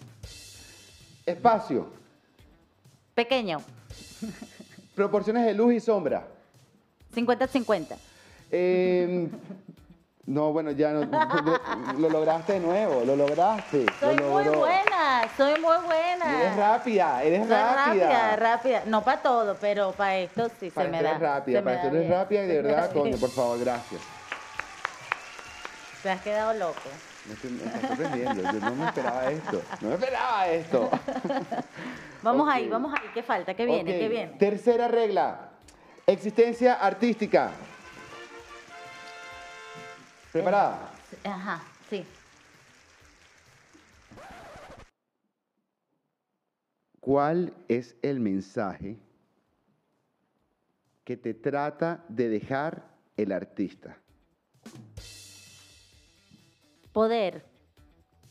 Espacio. 1.24 1.88
Pequeño. 3.14 3.60
Proporciones 4.94 5.44
de 5.44 5.54
luz 5.54 5.74
y 5.74 5.80
sombra. 5.80 6.26
50-50. 7.14 7.96
Eh, 8.50 9.28
no, 10.26 10.52
bueno, 10.52 10.73
ya 10.73 10.90
no, 10.92 11.04
lo, 11.04 11.92
lo 11.99 12.09
lograste 12.11 12.54
de 12.54 12.61
nuevo, 12.61 13.04
lo 13.04 13.14
lograste. 13.16 13.87
Soy 14.00 14.16
lo 14.16 14.28
muy 14.30 14.45
buena, 14.49 15.23
soy 15.37 15.61
muy 15.61 15.76
Y 15.76 15.87
buena. 15.87 16.40
eres 16.42 16.56
rápida, 16.56 17.23
eres 17.23 17.40
Soy 17.47 17.50
rápida. 17.50 18.09
rápida, 18.09 18.37
rápida. 18.37 18.83
No 18.87 19.04
para 19.04 19.23
todo, 19.23 19.56
pero 19.61 19.92
para 19.92 20.16
esto 20.18 20.50
sí 20.59 20.71
Para 20.71 20.87
se 20.87 20.92
me 20.92 21.02
da. 21.02 21.11
eres 21.11 21.21
rápida, 21.23 21.62
para 21.62 21.76
esto 21.76 21.88
eres 21.97 22.11
rápida 22.11 22.42
y 22.42 22.47
de 22.49 22.62
verdad, 22.62 22.92
coño, 22.92 23.16
por 23.18 23.30
favor, 23.30 23.59
gracias. 23.61 24.00
Te 26.02 26.11
has 26.11 26.21
quedado 26.23 26.54
loco. 26.54 26.80
Me, 27.26 27.35
estoy, 27.35 27.50
me 27.50 27.64
está 27.64 27.88
sorprendiendo, 27.88 28.42
yo 28.52 28.61
no 28.61 28.75
me 28.76 28.87
esperaba 28.87 29.30
esto, 29.30 29.62
no 29.80 29.88
me 29.88 29.95
esperaba 29.95 30.47
esto. 30.49 30.90
Vamos 32.23 32.49
ahí, 32.52 32.68
vamos 32.68 32.92
ahí. 32.92 33.09
¿Qué 33.14 33.23
falta? 33.23 33.54
¿Qué 33.54 33.64
viene? 33.66 33.92
Ok, 33.92 33.99
¿Qué 33.99 34.09
viene? 34.09 34.33
Tercera 34.38 34.88
regla, 34.88 35.50
existencia 36.06 36.75
artística. 36.75 37.50
¿Preparada? 40.37 40.90
Ajá, 41.25 41.62
sí. 41.88 42.05
¿Cuál 47.00 47.55
es 47.69 47.95
el 48.02 48.21
mensaje 48.21 48.99
que 51.05 51.16
te 51.16 51.33
trata 51.35 52.05
de 52.09 52.28
dejar 52.28 52.83
el 53.16 53.33
artista? 53.33 53.97
Poder. 56.93 57.45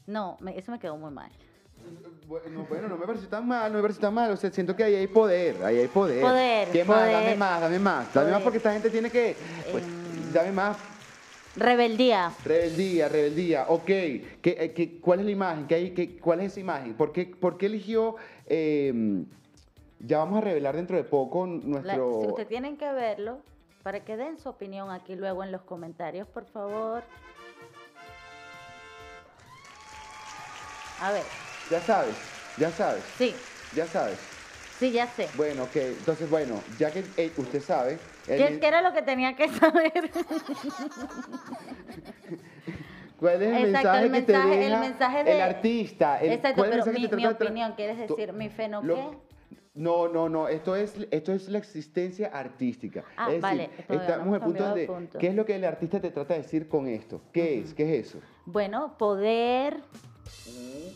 No, 0.05 0.37
me- 0.41 0.57
eso 0.57 0.71
me 0.71 0.79
quedó 0.79 0.97
muy 0.97 1.11
mal. 1.11 1.31
Bueno, 2.27 2.65
bueno, 2.67 2.87
no 2.87 2.97
me 2.97 3.05
parece 3.05 3.27
tan 3.27 3.47
mal, 3.47 3.71
no 3.71 3.77
me 3.77 3.81
parece 3.81 3.99
tan 3.99 4.13
mal. 4.13 4.29
O 4.31 4.37
sea, 4.37 4.51
siento 4.51 4.75
que 4.75 4.83
ahí 4.83 4.95
hay 4.95 5.07
poder, 5.07 5.63
ahí 5.63 5.77
hay 5.79 5.87
poder. 5.87 6.21
Poder, 6.21 6.71
¿Qué 6.71 6.83
más? 6.83 6.99
poder. 6.99 7.13
Dame 7.13 7.35
más, 7.35 7.61
dame 7.61 7.79
más. 7.79 8.13
Dame 8.13 8.25
más 8.31 8.33
Poder. 8.33 8.43
porque 8.43 8.57
esta 8.57 8.73
gente 8.73 8.89
tiene 8.89 9.09
que... 9.09 9.37
pues, 9.71 9.83
Em. 9.83 10.33
dame 10.33 10.51
más. 10.51 10.77
Rebeldía. 11.55 12.33
Rebeldía, 12.43 13.07
rebeldía. 13.09 13.65
Ok. 13.69 13.85
¿Qué, 13.85 14.27
eh, 14.43 14.73
qué- 14.75 14.99
cuál 14.99 15.19
es 15.19 15.25
la 15.25 15.31
imagen? 15.31 15.67
¿Qué 15.67 15.75
hay, 15.75 15.91
qué- 15.91 16.17
¿Cuál 16.19 16.41
es 16.41 16.51
esa 16.51 16.59
imagen? 16.59 16.93
¿Por 16.95 17.11
qué, 17.11 17.25
por 17.25 17.57
qué 17.57 17.67
eligió... 17.67 18.15
eh, 18.47 19.23
ya 19.99 20.17
vamos 20.19 20.37
a 20.39 20.41
revelar 20.41 20.75
dentro 20.75 20.97
de 20.97 21.03
poco 21.05 21.47
La- 21.47 21.53
nuestro... 21.63 22.19
si 22.21 22.27
ustedes 22.27 22.49
tienen 22.49 22.77
que 22.77 22.91
verlo, 22.91 23.39
para 23.81 24.03
que 24.03 24.17
den 24.17 24.37
su 24.37 24.49
opinión 24.49 24.91
aquí 24.91 25.15
luego 25.15 25.43
en 25.43 25.51
los 25.53 25.61
comentarios, 25.61 26.27
por 26.27 26.45
favor. 26.45 27.01
A 30.99 31.11
ver, 31.11 31.25
Ya 31.69 31.81
sabes, 31.81 32.17
ya 32.57 32.71
sabes, 32.71 33.05
sí, 33.17 33.35
ya 33.73 33.87
sabes. 33.87 34.19
Sí, 34.79 34.91
ya 34.91 35.07
sé. 35.07 35.29
Bueno, 35.35 35.63
ok. 35.65 35.75
Entonces, 35.75 36.29
bueno, 36.29 36.63
ya 36.77 36.91
que 36.91 37.05
eh, 37.17 37.33
usted 37.37 37.61
sabe... 37.61 37.99
el 38.27 38.37
¿Qué, 38.37 38.49
men- 38.51 38.59
qué 38.59 38.67
era 38.67 38.81
lo 38.81 38.93
que 38.93 39.01
tenía 39.01 39.35
que 39.35 39.47
saber? 39.49 40.11
¿Cuál 43.19 43.41
es 43.41 43.55
el 43.63 43.75
Exacto, 43.75 43.97
el 43.99 44.09
mensaje 44.11 44.11
que 44.11 44.21
te 44.21 44.33
mensaje- 44.33 44.53
el 44.53 44.59
deja 44.69 44.79
mensaje 44.81 45.23
de- 45.23 45.31
el 45.31 45.41
artista? 45.41 46.19
El- 46.21 46.31
Exacto, 46.33 46.55
¿cuál 46.57 46.69
es 46.69 46.75
el 46.75 46.83
pero 46.83 46.85
mensaje 46.85 46.97
mi, 46.97 47.01
que 47.03 47.09
te 47.09 47.15
mi 47.15 47.21
trata 47.23 47.37
de 47.37 47.39
tra- 47.45 47.47
opinión, 47.47 47.73
¿quieres 47.75 47.97
decir 47.97 48.33
mi 48.33 48.49
fe 48.49 48.67
no 48.67 48.81
lo- 48.81 48.95
qué? 48.95 49.17
No, 49.73 50.07
no, 50.07 50.29
no, 50.29 50.47
esto 50.47 50.73
es, 50.77 50.95
esto 51.11 51.33
es 51.33 51.49
la 51.49 51.57
existencia 51.57 52.27
artística. 52.29 53.03
Ah, 53.17 53.25
es 53.27 53.41
decir, 53.41 53.41
vale, 53.41 53.69
todavía 53.87 53.87
no 53.87 53.95
estamos 54.01 54.21
en 54.21 54.21
hemos 54.21 54.35
el 54.35 54.41
punto 54.41 54.57
cambiado 54.59 54.75
de 54.75 54.87
punto. 54.87 55.19
¿qué 55.19 55.27
es 55.27 55.35
lo 55.35 55.45
que 55.45 55.55
el 55.55 55.65
artista 55.65 55.99
te 55.99 56.11
trata 56.11 56.33
de 56.33 56.41
decir 56.43 56.69
con 56.69 56.87
esto? 56.87 57.21
¿Qué 57.33 57.59
es? 57.59 57.73
¿Qué 57.73 57.83
es 57.99 58.07
eso? 58.07 58.19
Bueno, 58.45 58.97
poder, 58.97 59.81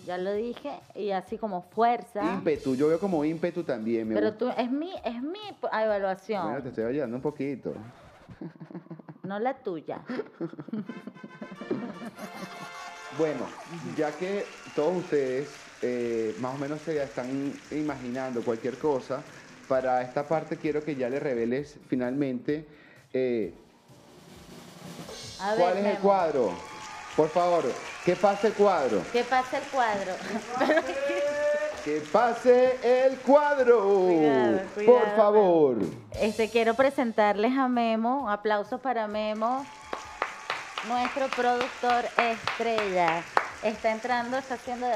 ya 0.05 0.17
lo 0.17 0.33
dije, 0.33 0.79
y 0.95 1.11
así 1.11 1.37
como 1.37 1.61
fuerza. 1.61 2.23
Ímpetu, 2.33 2.75
yo 2.75 2.87
veo 2.87 2.99
como 2.99 3.23
ímpetu 3.23 3.63
también. 3.63 4.07
Me 4.07 4.15
Pero 4.15 4.31
gusta. 4.31 4.39
tú, 4.55 4.61
es 4.61 4.71
mi, 4.71 4.91
es 5.03 5.21
mi 5.21 5.39
evaluación, 5.71 6.43
Bueno, 6.43 6.63
te 6.63 6.69
estoy 6.69 6.83
ayudando 6.85 7.15
un 7.17 7.21
poquito. 7.21 7.73
no 9.23 9.39
la 9.39 9.53
tuya. 9.55 10.01
Bueno, 13.17 13.45
ya 13.97 14.11
que 14.11 14.45
todos 14.73 15.03
ustedes 15.03 15.59
eh, 15.81 16.35
más 16.39 16.55
o 16.55 16.57
menos 16.57 16.79
se 16.81 17.01
están 17.01 17.53
imaginando 17.71 18.41
cualquier 18.41 18.77
cosa, 18.77 19.21
para 19.67 20.01
esta 20.01 20.27
parte 20.27 20.57
quiero 20.57 20.83
que 20.83 20.95
ya 20.95 21.09
le 21.09 21.19
reveles 21.19 21.77
finalmente 21.87 22.65
eh, 23.13 23.53
A 25.41 25.51
ver, 25.51 25.59
cuál 25.59 25.77
es 25.77 25.85
el 25.85 25.97
cuadro. 25.99 26.51
Por 27.15 27.29
favor, 27.29 27.65
que 28.05 28.15
pase 28.15 28.47
el 28.47 28.53
cuadro. 28.53 29.01
¿Qué 29.11 29.23
pasa 29.23 29.57
el 29.57 29.63
cuadro? 29.65 30.13
Que 31.83 32.01
pase 32.11 32.77
el 33.07 33.17
cuadro. 33.19 34.03
Cuidado, 34.03 34.59
Por 34.85 35.15
favor. 35.15 35.77
Este, 36.19 36.49
quiero 36.49 36.73
presentarles 36.73 37.57
a 37.57 37.67
Memo, 37.67 38.29
aplausos 38.29 38.81
para 38.81 39.07
Memo, 39.07 39.65
nuestro 40.87 41.27
productor 41.29 42.05
estrella. 42.17 43.23
Está 43.63 43.91
entrando, 43.91 44.37
está 44.37 44.55
haciendo 44.55 44.87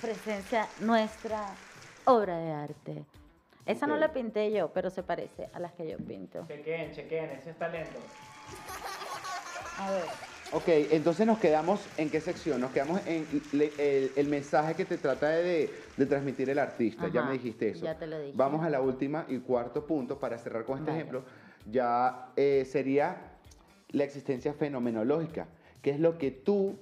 presencia 0.00 0.68
nuestra 0.80 1.42
obra 2.04 2.38
de 2.38 2.52
arte. 2.52 3.04
Esa 3.64 3.88
no 3.88 3.96
la 3.96 4.12
pinté 4.12 4.52
yo, 4.52 4.72
pero 4.72 4.90
se 4.90 5.02
parece 5.02 5.48
a 5.52 5.58
las 5.58 5.72
que 5.72 5.88
yo 5.88 5.96
pinto. 5.98 6.46
Chequen, 6.46 6.92
chequen, 6.92 7.30
ese 7.30 7.50
es 7.50 7.58
talento. 7.58 7.98
A 9.78 9.90
ver. 9.90 10.35
Ok, 10.52 10.68
entonces 10.68 11.26
nos 11.26 11.38
quedamos 11.38 11.90
en 11.96 12.08
qué 12.10 12.20
sección? 12.20 12.60
Nos 12.60 12.70
quedamos 12.70 13.00
en 13.04 13.48
le- 13.52 13.74
el, 13.78 14.12
el 14.16 14.28
mensaje 14.28 14.74
que 14.76 14.84
te 14.84 14.96
trata 14.96 15.28
de, 15.28 15.74
de 15.96 16.06
transmitir 16.06 16.48
el 16.50 16.58
artista. 16.58 17.08
ya 17.08 17.20
Ajá, 17.20 17.30
me 17.30 17.34
dijiste 17.38 17.70
eso. 17.70 17.84
ya 17.84 17.98
te 17.98 18.06
lo 18.06 18.18
dije. 18.20 18.32
Vamos 18.36 18.64
a 18.64 18.70
la 18.70 18.80
última 18.80 19.26
y 19.28 19.38
cuarto 19.38 19.84
punto 19.86 20.18
para 20.20 20.38
cerrar 20.38 20.64
con 20.64 20.78
este 20.78 20.90
Vale. 20.90 21.02
ejemplo. 21.02 21.24
Ya 21.70 22.32
eh, 22.36 22.64
sería 22.64 23.32
la 23.90 24.04
existencia 24.04 24.54
fenomenológica. 24.54 25.48
¿Qué 25.82 25.90
es 25.90 26.00
lo 26.00 26.16
que 26.16 26.30
tú 26.30 26.78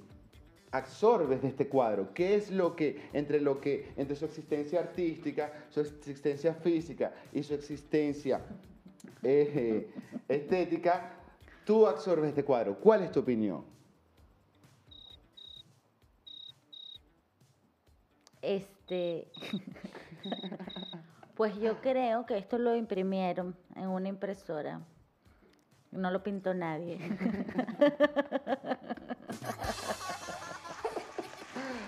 absorbes 0.71 1.41
de 1.41 1.47
este 1.47 1.67
cuadro? 1.67 2.13
¿Qué 2.13 2.35
es 2.35 2.51
lo 2.51 2.75
que 2.75 3.01
entre 3.13 3.41
lo 3.41 3.59
que 3.61 3.91
entre 3.97 4.15
su 4.15 4.25
existencia 4.25 4.79
artística, 4.79 5.51
su 5.69 5.79
existencia 5.81 6.53
física 6.53 7.13
y 7.33 7.41
su 7.41 7.55
existencia 7.55 8.41
eh, 9.23 9.87
estética, 10.29 11.13
tú 11.65 11.87
absorbes 11.87 12.29
este 12.29 12.45
cuadro? 12.45 12.79
¿Cuál 12.79 13.03
es 13.03 13.11
tu 13.11 13.19
opinión? 13.19 13.65
Este. 18.41 19.29
pues 21.35 21.57
yo 21.57 21.81
creo 21.81 22.25
que 22.25 22.37
esto 22.37 22.57
lo 22.57 22.75
imprimieron 22.75 23.55
en 23.75 23.89
una 23.89 24.07
impresora. 24.07 24.79
No 25.91 26.11
lo 26.11 26.23
pintó 26.23 26.53
nadie. 26.53 26.99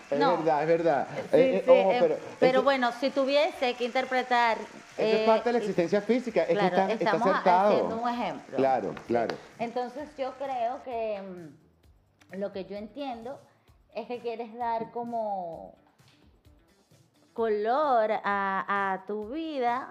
Es 0.10 0.20
No. 0.20 0.38
verdad, 0.38 0.62
es 0.62 0.68
verdad. 0.68 1.08
Sí, 1.14 1.22
Eh, 1.34 1.58
eh, 1.58 1.62
sí, 1.66 1.70
ojo, 1.70 1.92
eh, 1.92 2.20
pero, 2.40 2.64
bueno, 2.64 2.92
si 2.94 3.10
tuviese 3.10 3.74
que 3.76 3.84
interpretar. 3.84 4.58
esto 4.98 5.16
es 5.18 5.22
parte 5.26 5.50
de 5.50 5.54
la 5.54 5.58
existencia 5.60 6.02
física. 6.02 6.44
Es 6.44 6.58
claro, 6.58 6.76
que 6.76 6.82
está, 6.82 6.94
está 6.94 7.04
estamos 7.18 7.38
haciendo 7.46 7.98
un 7.98 8.10
ejemplo. 8.10 8.58
Claro, 8.58 8.96
claro. 9.08 9.36
Entonces 9.60 10.10
yo 10.18 10.34
creo 10.38 10.82
que 10.84 11.22
mm, 11.22 12.38
lo 12.40 12.54
que 12.54 12.64
yo 12.66 12.78
entiendo 12.78 13.38
es 13.94 14.08
que 14.08 14.20
quieres 14.20 14.54
dar 14.56 14.92
como 14.92 15.76
color 17.34 18.12
a, 18.24 18.94
a 18.94 19.06
tu 19.08 19.30
vida. 19.30 19.90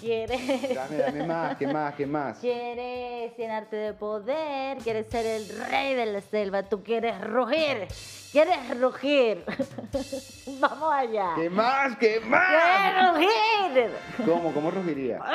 Quieres, 0.00 0.74
Dame, 0.74 0.96
dame 0.96 1.24
más, 1.26 1.56
¿qué 1.56 1.66
más, 1.66 1.94
qué 1.94 2.06
más? 2.06 2.38
quieres 2.38 3.36
llenarte 3.36 3.76
de 3.76 3.92
poder, 3.94 4.78
quieres 4.78 5.08
ser 5.10 5.26
el 5.26 5.48
rey 5.68 5.94
de 5.94 6.06
la 6.06 6.20
selva, 6.20 6.62
tú 6.62 6.82
quieres 6.82 7.20
rugir, 7.20 7.88
quieres 8.32 8.78
rugir. 8.80 9.44
Vamos 10.60 10.92
allá. 10.92 11.32
¿Qué 11.36 11.50
más, 11.50 11.96
qué 11.98 12.20
más? 12.20 12.46
¡Quieres 12.48 13.12
rugir! 13.12 14.26
¿Cómo, 14.26 14.52
cómo 14.52 14.70
rugiría? 14.70 15.18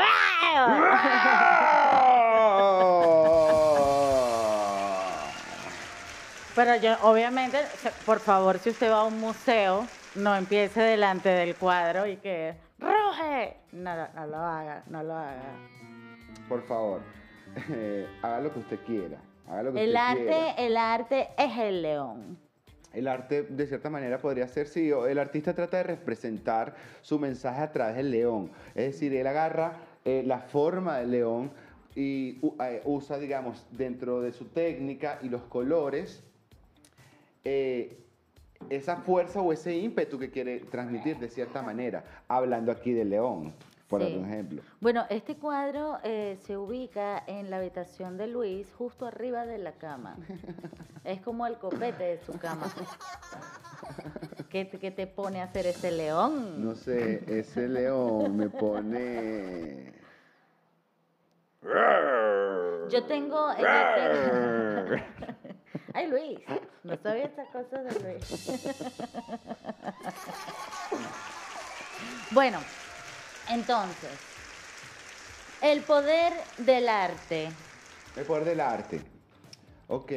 Pero 6.56 6.76
yo, 6.76 6.96
obviamente, 7.02 7.58
por 8.06 8.20
favor, 8.20 8.60
si 8.60 8.70
usted 8.70 8.92
va 8.92 9.00
a 9.02 9.04
un 9.06 9.20
museo, 9.20 9.88
no 10.16 10.36
empiece 10.36 10.82
delante 10.82 11.30
del 11.30 11.56
cuadro 11.56 12.06
y 12.06 12.18
que 12.18 12.54
¡Ruge! 12.84 13.56
No, 13.72 13.96
no, 13.96 14.08
no 14.14 14.28
lo 14.28 14.38
haga, 14.38 14.84
no 14.88 15.04
lo 15.04 15.14
haga. 15.16 15.56
Por 16.50 16.62
favor, 16.64 17.02
eh, 17.70 18.08
haga 18.22 18.42
lo 18.42 18.54
que 18.54 18.60
usted 18.60 18.80
quiera. 18.86 19.18
Haga 19.48 19.64
lo 19.64 19.74
que 19.74 19.84
El 19.84 19.90
usted 19.90 20.00
arte, 20.02 20.24
quiera. 20.26 20.52
el 20.56 20.78
arte 20.78 21.28
es 21.38 21.58
el 21.58 21.82
león. 21.82 22.38
El 22.92 23.08
arte, 23.08 23.44
de 23.44 23.66
cierta 23.66 23.90
manera, 23.90 24.20
podría 24.20 24.48
ser, 24.48 24.68
sí, 24.68 24.92
o 24.92 25.08
el 25.08 25.18
artista 25.18 25.56
trata 25.56 25.78
de 25.78 25.84
representar 25.84 26.76
su 27.02 27.18
mensaje 27.18 27.62
a 27.62 27.72
través 27.72 27.96
del 27.96 28.12
león. 28.12 28.52
Es 28.76 28.94
decir, 28.94 29.16
él 29.16 29.26
agarra 29.26 29.78
eh, 30.06 30.22
la 30.26 30.40
forma 30.40 30.98
del 31.00 31.12
león 31.12 31.52
y 31.96 32.40
eh, 32.62 32.82
usa, 32.86 33.18
digamos, 33.18 33.66
dentro 33.72 34.22
de 34.22 34.32
su 34.32 34.46
técnica 34.46 35.18
y 35.24 35.30
los 35.30 35.42
colores, 35.44 36.24
eh, 37.46 38.03
esa 38.70 38.98
fuerza 38.98 39.42
o 39.42 39.52
ese 39.54 39.76
ímpetu 39.76 40.18
que 40.20 40.30
quiere 40.30 40.60
transmitir 40.60 41.18
de 41.20 41.30
cierta 41.30 41.62
manera, 41.62 42.04
hablando 42.28 42.72
aquí 42.72 42.94
del 42.94 43.10
león, 43.10 43.54
por 43.88 44.02
Sí. 44.02 44.16
ejemplo. 44.26 44.62
Bueno, 44.82 45.06
este 45.10 45.36
cuadro 45.36 45.98
eh, 46.04 46.38
se 46.42 46.58
ubica 46.58 47.24
en 47.28 47.50
la 47.50 47.58
habitación 47.58 48.18
de 48.18 48.28
Luis, 48.28 48.68
justo 48.78 49.06
arriba 49.06 49.46
de 49.46 49.58
la 49.58 49.74
cama. 49.74 50.16
Es 51.04 51.20
como 51.22 51.46
el 51.46 51.58
copete 51.58 52.04
de 52.06 52.18
su 52.20 52.32
cama. 52.40 52.66
¿Qué, 54.50 54.64
te- 54.64 54.80
qué 54.80 54.90
te 54.90 55.06
pone 55.06 55.42
a 55.42 55.44
hacer 55.46 55.66
ese 55.66 55.92
león? 55.92 56.64
No 56.64 56.76
sé, 56.76 57.22
ese 57.28 57.68
león 57.68 58.38
me 58.38 58.50
pone... 58.50 59.92
Yo 62.90 63.04
tengo... 63.06 63.48
Ay, 65.94 66.08
Luis, 66.08 66.40
no 66.84 66.98
sabía 66.98 67.26
estas 67.26 67.48
cosas 67.50 67.84
de 67.86 68.00
Luis. 68.00 68.50
bueno, 72.32 72.58
entonces, 73.52 74.10
el 75.62 75.82
poder 75.82 76.34
del 76.58 76.90
arte. 76.90 77.50
El 78.16 78.26
poder 78.26 78.46
del 78.46 78.60
arte. 78.60 79.02
Ok, 79.88 80.12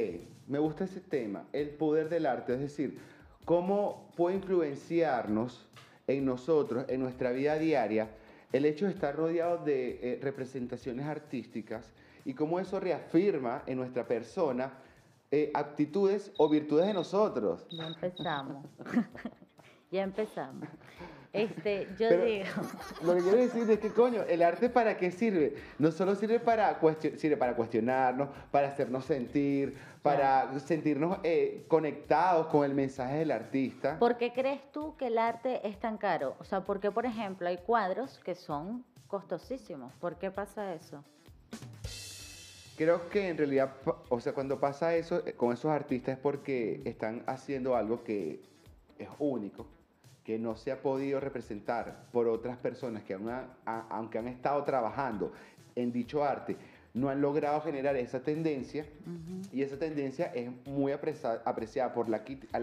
me 0.47 0.59
gusta 0.59 0.85
ese 0.85 1.01
tema, 1.01 1.45
el 1.53 1.69
poder 1.69 2.09
del 2.09 2.25
arte, 2.25 2.55
es 2.55 2.61
decir, 2.61 2.99
cómo 3.45 4.11
puede 4.17 4.37
influenciarnos 4.37 5.69
en 6.07 6.25
nosotros, 6.25 6.87
en 6.89 7.01
nuestra 7.01 7.33
vida 7.33 7.59
diaria, 7.59 8.09
el 8.53 8.65
hecho 8.65 8.87
de 8.87 8.93
estar 8.93 9.15
rodeado 9.15 9.59
de 9.59 9.99
eh, 10.01 10.19
representaciones 10.23 11.05
artísticas 11.05 11.93
y 12.25 12.33
cómo 12.33 12.61
eso 12.61 12.81
reafirma 12.81 13.63
en 13.67 13.77
nuestra 13.77 14.07
persona 14.07 14.73
eh, 15.31 15.51
actitudes 15.55 16.33
o 16.39 16.49
virtudes 16.49 16.87
de 16.87 16.95
nosotros. 16.95 17.67
Ya 17.71 17.87
empezamos. 17.89 18.67
ya 19.91 20.03
empezamos. 20.03 20.69
Este, 21.33 21.87
yo 21.99 22.09
Pero 22.09 22.25
digo, 22.25 22.47
Lo 23.03 23.15
que 23.15 23.21
quiero 23.21 23.37
decir 23.37 23.71
es 23.71 23.79
que, 23.79 23.91
coño, 23.91 24.23
¿el 24.23 24.43
arte 24.43 24.71
para 24.71 24.97
qué 24.97 25.11
sirve? 25.11 25.57
No 25.79 25.91
solo 25.91 26.15
sirve 26.15 26.41
para, 26.41 26.81
sirve 27.17 27.37
para 27.37 27.55
cuestionarnos, 27.55 28.31
para 28.51 28.69
hacernos 28.69 29.05
sentir, 29.05 29.77
para 30.03 30.59
sentirnos 30.61 31.19
eh, 31.25 31.67
conectados 31.69 32.47
con 32.47 32.65
el 32.65 32.73
mensaje 32.73 33.19
del 33.19 33.33
artista. 33.33 33.99
¿por 33.99 34.17
qué 34.17 34.33
crees 34.33 34.61
tú 34.73 34.97
que 34.97 35.09
el 35.09 35.19
arte 35.19 35.67
es 35.69 35.79
tan 35.79 35.99
caro? 35.99 36.37
O 36.39 36.45
sea, 36.45 36.65
¿por 36.65 36.81
qué, 36.81 36.91
por 36.91 37.05
ejemplo, 37.05 37.49
hay 37.49 37.59
cuadros 37.59 38.19
que 38.21 38.35
son 38.35 38.85
costosísimos? 39.07 39.93
¿Por 39.97 40.17
qué 40.17 40.31
pasa 40.31 40.73
eso? 40.73 41.05
Creo 42.77 43.09
que 43.09 43.29
en 43.29 43.39
realidad, 43.39 43.75
o 44.11 44.21
sea, 44.21 44.35
cuando 44.35 44.61
pasa 44.61 44.95
eso 44.97 45.23
eh, 45.27 45.33
con 45.33 45.53
esos 45.53 45.71
artistas 45.71 46.17
es 46.17 46.21
porque 46.21 46.83
están 46.85 47.23
haciendo 47.27 47.75
algo 47.75 48.05
que 48.05 48.41
es 48.99 49.09
único, 49.19 49.67
que 50.25 50.39
no 50.39 50.57
se 50.57 50.73
ha 50.73 50.83
podido 50.83 51.19
representar 51.21 52.07
por 52.13 52.29
otras 52.29 52.59
personas 52.59 53.03
que 53.05 53.15
aún 53.15 53.31
ha- 53.31 53.49
a- 53.65 53.87
aunque 53.91 54.19
han 54.19 54.29
estado 54.29 54.63
trabajando 54.65 55.33
en 55.75 55.91
dicho 55.93 56.23
arte, 56.23 56.57
no 56.93 57.09
han 57.09 57.21
logrado 57.21 57.61
generar 57.63 57.97
esa 57.97 58.21
tendencia 58.21 58.87
y 59.53 59.63
esa 59.63 59.79
tendencia 59.79 60.27
es 60.35 60.51
muy 60.67 60.93
apresa- 60.93 61.43
apreciada 61.45 61.95
por 61.95 62.09
la, 62.09 62.23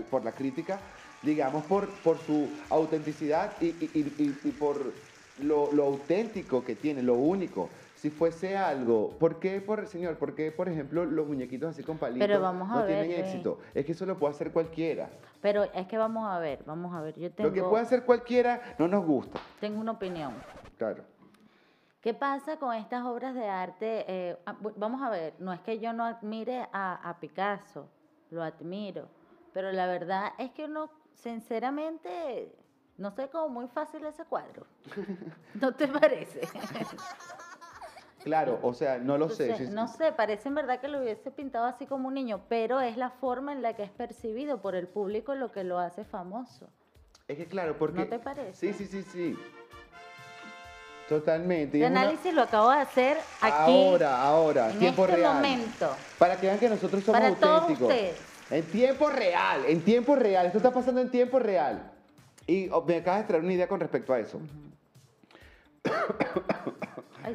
por 0.10 0.24
la 0.26 0.34
crítica, 0.34 0.82
digamos, 1.22 1.66
por, 1.66 2.02
por 2.02 2.20
su 2.20 2.60
autenticidad 2.70 3.56
y, 3.62 3.68
y- 3.68 3.92
y- 3.94 4.24
y- 4.24 4.40
y 4.44 4.52
por 4.52 4.94
lo, 5.38 5.72
lo 5.72 5.84
auténtico 5.86 6.64
que 6.64 6.76
tiene, 6.76 7.02
lo 7.02 7.16
único. 7.16 7.72
Si 8.04 8.10
fuese 8.10 8.58
algo, 8.58 9.12
¿por 9.18 9.40
qué, 9.40 9.62
por, 9.62 9.88
señor, 9.88 10.18
por 10.18 10.36
qué, 10.36 10.52
por 10.52 10.68
ejemplo, 10.68 11.06
los 11.06 11.26
muñequitos 11.26 11.70
así 11.70 11.84
con 11.84 11.98
palitos 11.98 12.28
Pero 12.28 12.42
vamos 12.42 12.70
a 12.70 12.74
no 12.74 12.80
ver, 12.80 12.88
tienen 12.88 13.08
Luis. 13.08 13.20
éxito? 13.20 13.60
Es 13.74 13.86
que 13.86 13.94
eso 13.94 14.06
lo 14.06 14.18
puede 14.18 14.34
hacer 14.34 14.52
cualquiera. 14.52 15.10
Pero 15.42 15.64
es 15.64 15.88
que 15.88 15.98
vamos 15.98 16.30
a 16.30 16.38
ver, 16.38 16.62
vamos 16.66 16.94
a 16.94 17.00
ver, 17.00 17.18
yo 17.18 17.32
tengo, 17.32 17.48
Lo 17.48 17.56
que 17.56 17.64
puede 17.64 17.82
hacer 17.82 18.04
cualquiera 18.04 18.76
no 18.78 18.90
nos 18.90 19.06
gusta. 19.06 19.40
tengo 19.62 19.80
una 19.80 19.94
opinión. 19.94 20.34
Claro. 20.78 21.06
¿Qué 22.02 22.14
pasa 22.14 22.58
con 22.58 22.76
estas 22.76 23.06
obras 23.06 23.36
de 23.36 23.48
arte? 23.48 24.04
Eh, 24.10 24.38
ah, 24.48 24.58
vamos 24.76 25.02
a 25.02 25.10
ver, 25.10 25.36
no 25.40 25.54
es 25.54 25.62
que 25.62 25.80
yo 25.80 25.94
no 25.94 26.04
admire 26.04 26.68
a, 26.74 27.10
a 27.10 27.18
Picasso, 27.22 27.88
lo 28.32 28.44
admiro, 28.44 29.08
pero 29.54 29.72
la 29.72 29.88
verdad 29.88 30.34
es 30.40 30.52
que 30.52 30.66
uno, 30.66 30.90
sinceramente, 31.14 32.54
no 32.98 33.12
sé, 33.12 33.30
como 33.30 33.48
muy 33.48 33.70
fácil 33.70 34.06
ese 34.06 34.26
cuadro. 34.26 34.66
¿No 35.54 35.74
te 35.74 35.88
parece? 35.88 36.42
Claro, 38.24 38.60
o 38.62 38.74
sea, 38.74 38.98
no 39.00 39.18
lo 39.18 39.30
sé. 39.30 39.44
Entonces, 39.46 39.70
no 39.72 39.88
sé, 39.88 40.12
parece 40.14 40.48
en 40.48 40.56
verdad 40.56 40.80
que 40.80 40.88
lo 40.88 41.00
hubiese 41.02 41.30
pintado 41.30 41.66
así 41.66 41.86
como 41.86 42.08
un 42.08 42.14
niño, 42.14 42.42
pero 42.48 42.80
es 42.80 42.96
la 42.98 43.10
forma 43.10 43.52
en 43.52 43.62
la 43.62 43.74
que 43.76 43.84
es 43.84 43.92
percibido 43.92 44.62
por 44.62 44.76
el 44.76 44.88
público 44.88 45.36
lo 45.36 45.52
que 45.52 45.64
lo 45.64 45.78
hace 45.80 46.06
famoso. 46.06 46.70
Es 47.28 47.38
que 47.38 47.46
claro, 47.48 47.78
porque... 47.78 48.00
¿No 48.02 48.08
te 48.08 48.20
parece? 48.20 48.54
Sí, 48.54 48.74
sí, 48.74 48.86
sí, 48.86 49.04
sí. 49.12 49.38
Totalmente. 51.10 51.78
una- 51.86 52.02
análisis 52.02 52.34
lo 52.34 52.44
acabo 52.44 52.72
de 52.72 52.78
hacer 52.80 53.18
aquí, 53.42 53.88
Ahora, 53.88 54.22
ahora, 54.22 54.72
en 54.72 54.80
tiempo 54.80 55.04
este 55.04 55.18
real. 55.18 55.36
momento. 55.36 55.96
Para 56.18 56.38
que 56.40 56.48
vean 56.48 56.60
que 56.60 56.70
nosotros 56.70 57.04
somos 57.04 57.20
Para 57.22 57.36
todos 57.36 57.62
auténticos. 57.64 57.90
ustedes. 57.92 58.18
En 58.52 58.64
tiempo 58.66 59.10
real, 59.10 59.66
en 59.68 59.82
tiempo 59.82 60.16
real. 60.16 60.46
Esto 60.46 60.60
está 60.60 60.72
pasando 60.72 61.02
en 61.02 61.12
tiempo 61.12 61.40
real. 61.40 61.92
Y 62.48 62.70
oh, 62.70 62.82
me 62.84 62.98
acabas 62.98 63.22
de 63.22 63.28
traer 63.28 63.44
una 63.44 63.54
idea 63.54 63.68
con 63.68 63.80
respecto 63.80 64.14
a 64.14 64.20
eso. 64.20 64.40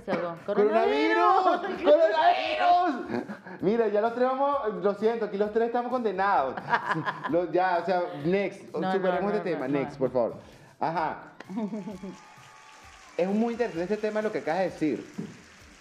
Se 0.05 0.11
ahogó. 0.13 0.37
¡Coronavirus! 0.47 1.83
¡Coronavirus! 1.83 3.25
Mira, 3.61 3.89
ya 3.89 4.01
los 4.01 4.15
tres 4.15 4.29
vamos, 4.29 4.75
lo 4.83 4.95
siento, 4.95 5.25
aquí 5.27 5.37
los 5.37 5.53
tres 5.53 5.67
estamos 5.69 5.91
condenados. 5.91 6.55
Ya, 7.53 7.79
o 7.83 7.85
sea, 7.87 8.03
next, 8.25 8.73
No, 8.75 8.93
superemos 8.93 9.33
no, 9.33 9.39
este 9.39 9.51
no, 9.51 9.57
tema, 9.57 9.69
no, 9.69 9.79
next, 9.79 9.99
por 9.99 10.11
favor. 10.11 10.37
Ajá. 10.81 11.33
es 13.17 13.29
muy 13.29 13.55
interesante 13.55 13.95
este 13.95 13.97
tema 14.09 14.23
lo 14.23 14.31
que 14.33 14.39
acabas 14.39 14.61
de 14.61 14.71
decir, 14.71 15.07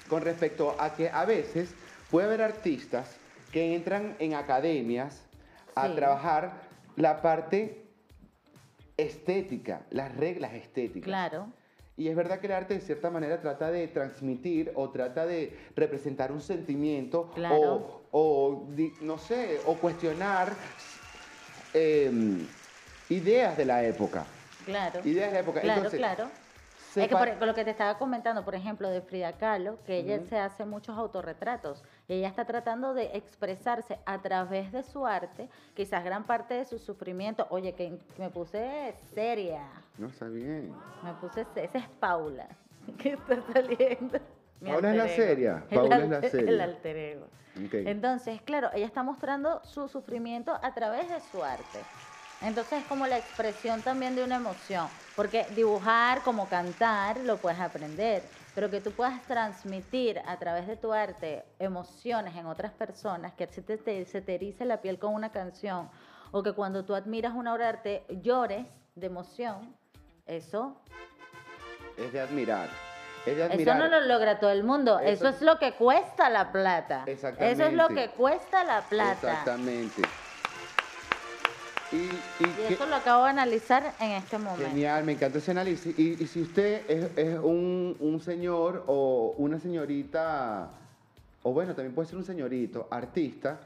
con 0.09 0.21
respecto 0.21 0.75
a 0.79 0.93
que 0.93 1.09
a 1.09 1.25
veces 1.25 1.73
puede 2.09 2.27
haber 2.27 2.41
artistas 2.41 3.15
que 3.51 3.75
entran 3.75 4.15
en 4.19 4.33
academias 4.33 5.23
a 5.75 5.87
Sí. 5.87 5.95
trabajar 5.95 6.51
la 6.95 7.21
parte 7.21 7.85
estética, 8.97 9.81
las 9.91 10.15
reglas 10.15 10.53
estéticas. 10.53 11.03
Claro. 11.07 11.47
Y 11.97 12.07
es 12.07 12.15
verdad 12.15 12.39
que 12.39 12.45
el 12.45 12.53
arte 12.53 12.75
de 12.75 12.81
cierta 12.81 13.09
manera 13.09 13.41
trata 13.41 13.71
de 13.71 13.87
transmitir 13.87 14.71
o 14.75 14.91
trata 14.91 15.25
de 15.25 15.57
representar 15.75 16.31
un 16.31 16.41
sentimiento 16.41 17.31
Claro. 17.33 17.57
o, 17.59 18.01
o 18.11 18.67
no 19.01 19.17
sé, 19.17 19.59
o 19.65 19.75
cuestionar 19.79 20.55
em, 21.73 22.45
ideas 23.09 23.57
de 23.57 23.65
la 23.65 23.83
época. 23.83 24.27
Claro. 24.65 25.01
Ideas 25.05 25.29
de 25.29 25.33
la 25.33 25.39
época. 25.39 25.61
Claro, 25.61 25.77
Entonces, 25.77 25.99
claro. 25.99 26.29
Se 27.01 27.05
Es 27.05 27.09
que 27.09 27.15
por, 27.15 27.37
con 27.39 27.47
lo 27.47 27.53
que 27.55 27.63
te 27.63 27.71
estaba 27.71 27.97
comentando, 27.97 28.43
por 28.45 28.55
ejemplo, 28.55 28.89
de 28.89 29.01
Frida 29.01 29.33
Kahlo, 29.33 29.77
que 29.85 29.97
ella 29.97 30.19
se 30.21 30.37
hace 30.39 30.65
muchos 30.65 30.97
autorretratos. 30.97 31.83
Y 32.07 32.13
ella 32.15 32.27
está 32.27 32.45
tratando 32.45 32.93
de 32.93 33.11
expresarse 33.17 33.99
a 34.05 34.21
través 34.21 34.71
de 34.71 34.83
su 34.83 35.05
arte, 35.05 35.49
quizás 35.73 36.03
gran 36.03 36.25
parte 36.25 36.53
de 36.55 36.65
su 36.65 36.79
sufrimiento. 36.79 37.47
Oye, 37.49 37.73
que 37.73 37.97
me 38.17 38.29
puse 38.29 38.93
seria. 39.13 39.63
No, 39.97 40.07
está 40.07 40.27
bien. 40.27 40.73
Me 41.03 41.13
puse. 41.13 41.45
se- 41.53 41.63
Esa 41.65 41.77
es 41.79 41.87
Paula. 41.99 42.47
Que 42.97 43.13
está 43.13 43.37
saliendo. 43.53 44.19
Mi 44.61 44.71
Paula 44.71 44.91
es 44.91 44.97
la 44.97 45.07
seria, 45.09 45.63
Paula 45.69 45.97
es 45.97 46.09
la 46.09 46.21
seria. 46.21 46.49
El 46.49 46.61
alter 46.61 46.95
ego. 46.97 47.27
Entonces, 47.71 48.41
claro, 48.43 48.69
ella 48.73 48.85
está 48.85 49.03
mostrando 49.03 49.61
su 49.63 49.87
sufrimiento 49.87 50.57
a 50.61 50.73
través 50.73 51.09
de 51.09 51.19
su 51.19 51.43
arte. 51.43 51.79
Entonces 52.41 52.79
es 52.81 52.85
como 52.85 53.07
la 53.07 53.17
expresión 53.17 53.81
también 53.81 54.15
de 54.15 54.23
una 54.23 54.35
emoción, 54.35 54.89
porque 55.15 55.47
dibujar 55.55 56.21
como 56.21 56.47
cantar 56.47 57.17
lo 57.21 57.41
puedes 57.41 57.59
aprender, 57.59 58.29
pero 58.53 58.69
que 58.69 58.79
tú 58.79 58.93
puedas 58.93 59.25
transmitir 59.25 60.21
a 60.25 60.37
través 60.37 60.67
de 60.67 60.75
tu 60.77 60.93
arte 60.93 61.45
emociones 61.57 62.35
en 62.35 62.45
otras 62.45 62.71
personas, 62.73 63.33
que 63.33 63.47
se 63.47 63.61
te, 63.63 63.77
te- 63.77 64.05
se 64.05 64.21
te 64.21 64.35
erice 64.35 64.65
la 64.65 64.81
piel 64.81 64.99
con 64.99 65.13
una 65.15 65.31
canción, 65.31 65.89
o 66.31 66.43
que 66.43 66.53
cuando 66.53 66.85
tú 66.85 66.93
admiras 66.93 67.33
una 67.33 67.53
obra 67.53 67.65
de 67.65 67.69
arte 67.69 68.05
llores 68.21 68.67
de 68.95 69.07
emoción, 69.07 69.75
eso, 70.27 70.75
Es 71.97 72.13
de 72.13 72.21
admirar. 72.21 72.69
Eso 73.25 73.73
no 73.75 73.87
lo 73.87 73.99
logra 74.01 74.39
todo 74.39 74.51
el 74.51 74.63
mundo, 74.63 74.99
Eso- 74.99 75.27
eso, 75.27 75.35
es 75.37 75.41
lo 75.41 75.57
que 75.57 75.73
cuesta 75.73 76.29
la 76.29 76.51
plata. 76.51 77.03
Eso 77.07 77.27
es 77.27 77.33
lo 77.73 77.85
Exactamente. 77.85 77.95
que 77.95 78.09
cuesta 78.11 78.63
la 78.63 78.87
plata. 78.87 79.11
Exactamente. 79.13 80.01
Y, 81.91 81.95
y 81.97 82.23
Y 82.39 82.45
que- 82.53 82.73
eso 82.73 82.85
lo 82.85 82.95
acabo 82.95 83.23
de 83.23 83.29
analizar 83.29 83.95
en 83.99 84.11
este 84.11 84.37
momento. 84.37 84.67
Genial, 84.69 85.03
me 85.05 85.13
encanta 85.13 85.37
ese 85.37 85.51
análisis. 85.51 85.97
Y, 85.97 86.21
y 86.21 86.27
si 86.27 86.41
usted 86.41 86.81
es, 86.89 87.09
es 87.15 87.39
un, 87.39 87.95
un 87.99 88.19
señor 88.19 88.83
o 88.87 89.33
una 89.37 89.59
señorita, 89.59 90.69
o 91.43 91.53
bueno, 91.53 91.73
también 91.75 91.95
puede 91.95 92.09
ser 92.09 92.17
un 92.17 92.25
señorito, 92.25 92.87
artista, 92.91 93.59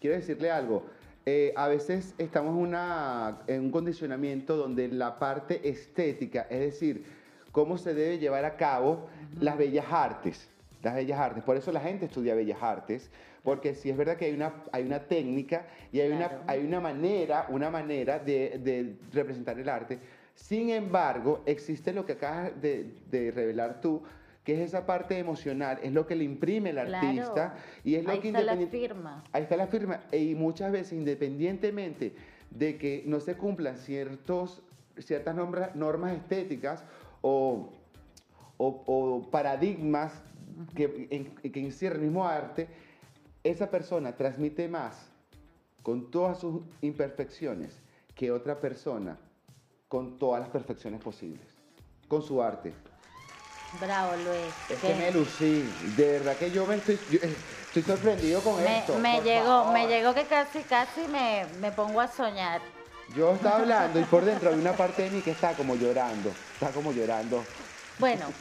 quiero 0.00 0.16
decirle 0.16 0.50
algo. 0.50 0.84
Eh, 1.26 1.52
a 1.56 1.68
veces 1.68 2.14
estamos 2.18 2.54
una, 2.56 3.38
en 3.46 3.60
un 3.62 3.70
condicionamiento 3.70 4.56
donde 4.56 4.88
la 4.88 5.18
parte 5.18 5.68
estética, 5.68 6.46
es 6.48 6.60
decir, 6.60 7.04
cómo 7.52 7.76
se 7.76 7.92
debe 7.92 8.18
llevar 8.18 8.44
a 8.44 8.56
cabo 8.56 9.08
las 9.40 9.58
bellas 9.58 9.86
artes. 9.90 10.48
Las 10.82 10.94
bellas 10.94 11.18
artes. 11.18 11.42
Por 11.44 11.56
eso 11.56 11.72
la 11.72 11.80
gente 11.80 12.06
estudia 12.06 12.34
bellas 12.34 12.62
artes, 12.62 13.10
porque 13.42 13.74
sí 13.74 13.90
es 13.90 13.96
verdad 13.96 14.16
que 14.16 14.26
hay 14.26 14.32
una, 14.34 14.52
hay 14.72 14.84
una 14.84 15.00
técnica 15.00 15.66
y 15.92 16.00
hay, 16.00 16.10
Claro. 16.10 16.36
una, 16.42 16.52
hay 16.52 16.64
una 16.64 16.80
manera, 16.80 17.46
una 17.48 17.70
manera 17.70 18.18
de, 18.18 18.58
de 18.62 18.96
representar 19.12 19.58
el 19.58 19.68
arte. 19.68 19.98
Sin 20.34 20.70
embargo, 20.70 21.42
existe 21.46 21.92
lo 21.92 22.04
que 22.06 22.12
acabas 22.12 22.60
de, 22.60 22.94
de 23.10 23.30
revelar 23.30 23.80
tú, 23.80 24.02
que 24.44 24.54
es 24.54 24.60
esa 24.60 24.86
parte 24.86 25.18
emocional, 25.18 25.78
es 25.82 25.92
lo 25.92 26.06
que 26.06 26.16
le 26.16 26.24
imprime 26.24 26.70
el 26.70 26.76
Claro. 26.76 26.96
artista 26.96 27.54
y 27.84 27.94
es 27.96 28.04
lo 28.04 28.12
Ahí 28.12 28.20
que 28.20 28.28
está 28.28 28.42
la 28.42 28.56
firma. 28.56 29.24
Ahí 29.32 29.42
está 29.42 29.56
la 29.56 29.66
firma. 29.66 30.00
Y 30.12 30.34
muchas 30.34 30.72
veces, 30.72 30.92
independientemente 30.94 32.14
de 32.50 32.76
que 32.78 33.02
no 33.06 33.20
se 33.20 33.34
cumplan 33.36 33.76
ciertos, 33.76 34.62
ciertas 34.98 35.34
normas, 35.34 35.74
normas 35.76 36.12
estéticas 36.14 36.84
o, 37.22 37.70
o- 38.56 38.82
o 38.86 39.30
paradigmas 39.30 40.22
que, 40.74 41.06
en- 41.10 41.52
que 41.52 41.60
encierra 41.60 41.96
el 41.96 42.02
mismo 42.02 42.26
arte, 42.26 42.66
esa 43.44 43.70
persona 43.70 44.14
transmite 44.16 44.68
más 44.68 44.94
con 45.82 46.10
todas 46.10 46.38
sus 46.38 46.62
imperfecciones 46.82 47.74
que 48.14 48.30
otra 48.30 48.60
persona 48.60 49.16
con 49.88 50.18
todas 50.18 50.40
las 50.40 50.50
perfecciones 50.50 51.00
posibles, 51.00 51.46
con 52.06 52.22
su 52.22 52.42
arte. 52.42 52.72
Bravo, 53.80 54.12
Luis. 54.16 54.52
Es 54.68 54.78
¿Qué? 54.80 54.88
que 54.88 54.94
me 54.94 55.12
lucí. 55.12 55.64
De 55.96 56.12
verdad 56.12 56.36
que 56.36 56.50
yo 56.50 56.66
me 56.66 56.74
estoy, 56.76 56.98
yo, 57.10 57.18
eh, 57.22 57.34
estoy 57.66 57.82
sorprendido 57.82 58.40
con 58.40 58.56
Me, 58.62 58.78
esto. 58.80 58.98
me 58.98 59.20
llegó, 59.22 59.44
favor. 59.46 59.72
me 59.72 59.86
llegó 59.86 60.12
que 60.14 60.24
casi, 60.24 60.60
casi 60.62 61.06
me, 61.08 61.46
me 61.60 61.70
pongo 61.72 62.00
a 62.00 62.08
soñar. 62.08 62.60
Yo 63.16 63.32
estaba 63.32 63.56
hablando 63.58 63.98
y 64.00 64.04
por 64.04 64.24
dentro 64.24 64.50
había 64.50 64.60
una 64.60 64.76
parte 64.76 65.02
de 65.02 65.10
mí 65.10 65.20
que 65.22 65.30
está 65.32 65.54
como 65.54 65.74
llorando. 65.76 66.30
Está 66.54 66.70
como 66.72 66.92
llorando. 66.92 67.42
Bueno, 68.00 68.32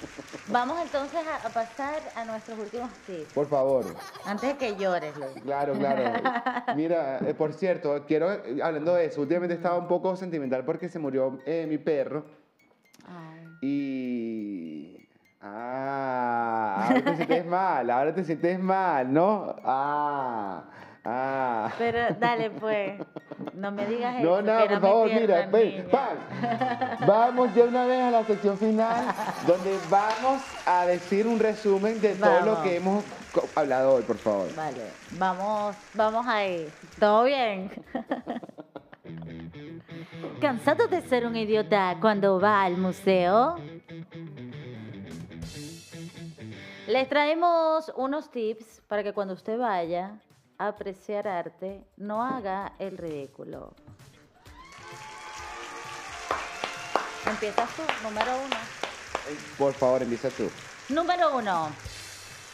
vamos 0.48 0.82
entonces 0.82 1.19
a, 1.28 1.45
a 1.48 1.50
pasar 1.54 2.02
a 2.15 2.24
nuestros 2.24 2.58
últimos 2.58 2.89
tips. 3.06 3.34
Por 3.34 3.50
favor. 3.50 3.86
Antes 4.26 4.50
de 4.50 4.58
que 4.58 4.76
llores, 4.78 5.15
Luis. 5.17 5.43
Claro, 5.43 5.74
claro. 5.74 6.22
Mira, 6.76 7.19
eh, 7.28 7.34
por 7.34 7.54
cierto, 7.54 8.06
quiero, 8.08 8.32
eh, 8.32 8.60
hablando 8.63 8.95
de 8.95 9.06
eso, 9.06 9.22
últimamente 9.22 9.56
estaba 9.56 9.78
un 9.78 9.88
poco 9.88 10.15
sentimental 10.15 10.63
porque 10.63 10.88
se 10.88 10.98
murió 10.98 11.39
eh, 11.45 11.65
mi 11.67 11.78
perro 11.78 12.24
Ay. 13.06 13.58
y... 13.62 14.95
Ah, 15.41 16.86
ahora 16.89 17.04
te 17.04 17.15
sientes 17.15 17.45
mal, 17.48 17.89
ahora 17.89 18.13
te 18.13 18.24
sientes 18.26 18.60
mal, 18.60 19.13
¿no? 19.13 19.56
Ah, 19.63 20.63
ah. 21.05 21.71
Pero 21.77 21.99
dale, 22.19 22.49
pues. 22.51 22.99
No 23.53 23.71
me 23.71 23.85
digas 23.85 24.15
eso. 24.15 24.23
No, 24.23 24.41
nada, 24.41 24.63
era 24.63 24.79
por 24.79 24.89
favor, 24.89 25.09
mira, 25.12 25.45
ven. 25.47 25.88
Vamos 27.05 27.53
de 27.53 27.62
una 27.63 27.85
vez 27.85 28.01
a 28.01 28.12
la 28.12 28.23
sección 28.23 28.57
final, 28.57 29.05
donde 29.45 29.77
vamos 29.89 30.41
a 30.65 30.85
decir 30.85 31.27
un 31.27 31.39
resumen 31.39 31.99
de 31.99 32.15
todo 32.15 32.41
lo 32.41 32.63
que 32.63 32.77
hemos 32.77 33.03
hablado 33.55 33.95
hoy, 33.95 34.03
por 34.03 34.17
favor. 34.17 34.53
Vale, 34.55 34.91
vamos, 35.12 35.75
vamos 35.93 36.25
ahí. 36.27 36.69
¿Todo 36.99 37.23
bien? 37.25 37.71
¿Cansado 40.41 40.88
de 40.88 41.01
ser 41.01 41.25
un 41.25 41.35
idiota 41.35 41.97
cuando 41.99 42.39
va 42.39 42.63
al 42.63 42.77
museo? 42.77 43.57
Les 46.88 47.07
traemos 47.07 47.91
unos 47.95 48.31
tips 48.31 48.81
para 48.88 49.03
que 49.03 49.13
cuando 49.13 49.33
usted 49.33 49.59
vaya 49.59 50.13
apreciar 50.60 51.28
arte, 51.28 51.82
no 51.98 52.22
haga 52.24 52.74
el 52.80 52.98
ridículo. 52.98 53.74
Empiezas 57.26 57.69
tú, 57.76 57.82
número 58.04 58.32
uno. 58.45 58.56
Por 59.58 59.74
favor, 59.74 60.04
empieza 60.04 60.30
tú. 60.30 60.50
Número 60.89 61.36
uno, 61.38 61.69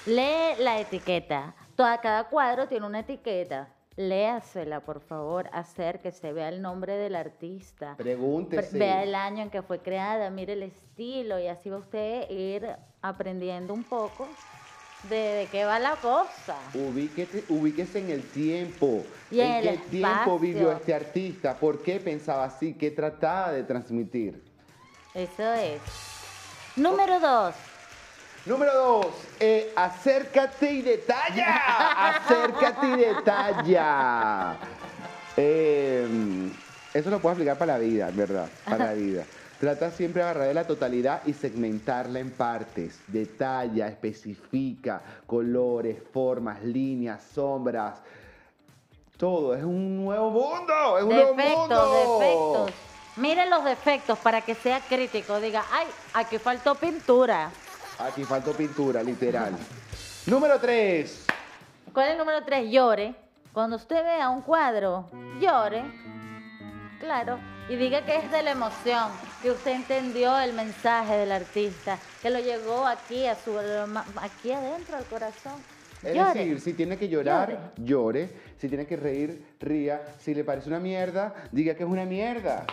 lee 0.06 0.56
la 0.60 0.80
etiqueta. 0.80 1.56
Toda, 1.76 2.00
cada 2.00 2.26
cuadro 2.26 2.68
tiene 2.68 2.86
una 2.86 3.00
etiqueta. 3.00 3.70
Léasela, 3.98 4.82
por 4.82 5.00
favor, 5.00 5.50
hacer 5.54 6.00
que 6.02 6.12
se 6.12 6.34
vea 6.34 6.50
el 6.50 6.62
nombre 6.62 6.98
del 6.98 7.16
artista. 7.16 7.96
Pre- 7.96 8.04
Pregúntese. 8.16 8.78
Vea 8.78 9.04
el 9.04 9.16
año 9.16 9.42
en 9.44 9.50
que 9.50 9.62
fue 9.62 9.80
creada, 9.80 10.30
mire 10.30 10.54
el 10.54 10.64
estilo 10.64 11.40
y 11.40 11.48
así 11.48 11.70
va 11.70 11.78
usted 11.78 12.24
a 12.24 12.32
ir 12.32 12.76
aprendiendo 13.02 13.74
un 13.74 13.86
poco 13.86 14.36
de, 15.04 15.16
de 15.16 15.48
qué 15.52 15.66
va 15.66 15.78
la 15.80 15.98
cosa. 15.98 16.58
Ubíquete- 16.74 17.46
ubíquese 17.48 18.00
en 18.00 18.10
el 18.10 18.24
tiempo. 18.32 19.06
Y 19.30 19.40
¿En 19.40 19.52
el 19.56 19.64
qué 19.64 19.78
tiempo 19.90 20.40
vivió 20.40 20.72
este 20.72 20.94
artista? 20.94 21.60
¿Por 21.60 21.82
qué 21.82 22.00
pensaba 22.00 22.46
así? 22.46 22.74
¿Qué 22.74 22.92
trataba 22.92 23.52
de 23.52 23.64
transmitir? 23.64 24.42
Eso 25.14 25.54
es. 25.54 25.82
Número 26.76 27.20
dos, 27.20 27.56
Número 28.46 28.74
dos, 28.76 29.08
eh, 29.40 29.74
acércate 29.76 30.70
y 30.72 30.82
detalla. 30.84 31.56
acércate 32.18 32.88
y 32.88 32.96
detalla. 32.98 34.58
Eh, 35.36 36.08
eso 36.94 37.10
lo 37.10 37.20
puedo 37.22 37.34
aplicar 37.34 37.58
para 37.58 37.74
la 37.74 37.80
vida, 37.80 38.12
verdad, 38.12 38.52
para 38.64 38.86
la 38.88 38.94
vida. 38.94 39.26
Trata 39.66 39.90
siempre 39.90 40.22
de 40.22 40.30
agarrar 40.30 40.48
de 40.50 40.54
la 40.54 40.68
totalidad 40.68 41.24
y 41.26 41.34
segmentarla 41.34 42.20
en 42.20 42.30
partes. 42.30 43.00
Detalla, 43.08 43.88
especifica 43.88 45.02
colores, 45.26 45.98
formas, 46.14 46.62
líneas, 46.62 47.24
sombras. 47.34 48.00
Todo, 49.18 49.56
es 49.56 49.64
un 49.64 50.06
nuevo 50.06 50.30
mundo, 50.30 51.00
es 51.00 51.04
un 51.04 51.10
nuevo 51.10 51.34
defectos, 51.34 51.58
mundo. 51.58 52.20
defectos. 52.20 52.72
Mire 53.16 53.50
los 53.50 53.64
defectos 53.66 54.20
para 54.20 54.42
que 54.42 54.54
sea 54.54 54.82
crítico. 54.82 55.40
Diga, 55.40 55.66
ay, 55.72 55.88
aquí 56.14 56.38
faltó 56.38 56.76
pintura. 56.76 57.50
Aquí 57.98 58.24
faltó 58.24 58.54
pintura, 58.54 59.02
literal. 59.02 59.58
Número 60.28 60.60
tres. 60.60 61.26
¿Cuál 61.92 62.06
es 62.06 62.12
el 62.12 62.18
número 62.20 62.44
tres? 62.46 62.70
Llore. 62.70 63.16
Cuando 63.52 63.78
usted 63.78 64.04
vea 64.04 64.30
un 64.30 64.44
cuadro, 64.44 65.10
llore. 65.40 65.84
Claro. 67.00 67.55
Y 67.68 67.78
diga 67.78 68.06
que 68.06 68.18
es 68.18 68.32
de 68.32 68.44
la 68.44 68.52
emoción, 68.52 69.12
que 69.42 69.50
usted 69.50 69.72
entendió 69.72 70.40
el 70.40 70.54
mensaje 70.54 71.18
del 71.18 71.32
artista, 71.32 71.98
que 72.22 72.30
lo 72.30 72.40
llegó 72.40 72.86
aquí, 72.86 73.26
a 73.26 73.34
su, 73.34 73.58
aquí 74.18 74.52
adentro 74.52 74.98
del 74.98 75.06
corazón. 75.06 75.54
Es 76.04 76.14
Llore. 76.14 76.40
decir, 76.40 76.62
si 76.62 76.74
tiene 76.74 76.96
que 76.96 77.10
llorar, 77.10 77.74
llore. 77.78 78.30
Si 78.58 78.70
tiene 78.70 78.86
que 78.86 78.96
reír, 78.96 79.56
ría. 79.60 80.00
Si 80.20 80.36
le 80.36 80.44
parece 80.44 80.70
una 80.70 80.80
mierda, 80.80 81.34
diga 81.52 81.74
que 81.74 81.82
es 81.82 81.90
una 81.90 82.06
mierda. 82.06 82.68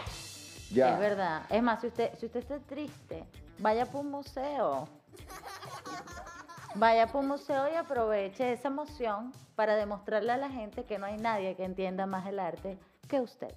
Ya. 0.70 0.92
Es 0.92 0.98
verdad. 1.00 1.42
Es 1.48 1.62
más, 1.62 1.80
si 1.80 1.86
usted, 1.86 2.10
si 2.18 2.26
usted 2.26 2.40
está 2.40 2.58
triste, 2.58 3.24
vaya 3.58 3.86
por 3.86 4.02
un 4.02 4.10
museo. 4.10 4.86
Vaya 6.74 7.06
por 7.06 7.22
un 7.22 7.28
museo 7.28 7.72
y 7.72 7.76
aproveche 7.76 8.52
esa 8.52 8.68
emoción 8.68 9.32
para 9.54 9.74
demostrarle 9.76 10.32
a 10.32 10.36
la 10.36 10.50
gente 10.50 10.84
que 10.84 10.98
no 10.98 11.06
hay 11.06 11.16
nadie 11.16 11.56
que 11.56 11.64
entienda 11.64 12.04
más 12.04 12.26
el 12.26 12.38
arte 12.38 12.78
que 13.08 13.20
usted. 13.20 13.54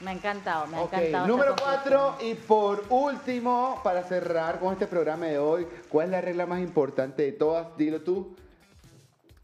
Me 0.00 0.10
ha 0.10 0.14
encantado, 0.14 0.66
me 0.66 0.78
ha 0.78 0.82
encantado. 0.82 1.26
número 1.26 1.54
cuatro 1.62 2.16
y 2.20 2.34
por 2.34 2.84
último, 2.88 3.80
para 3.84 4.02
cerrar 4.02 4.58
con 4.58 4.72
este 4.72 4.86
programa 4.86 5.26
de 5.26 5.38
hoy, 5.38 5.66
¿cuál 5.90 6.06
es 6.06 6.10
la 6.12 6.20
regla 6.22 6.46
más 6.46 6.60
importante 6.60 7.22
de 7.22 7.32
todas? 7.32 7.76
Dilo 7.76 8.00
tú. 8.00 8.34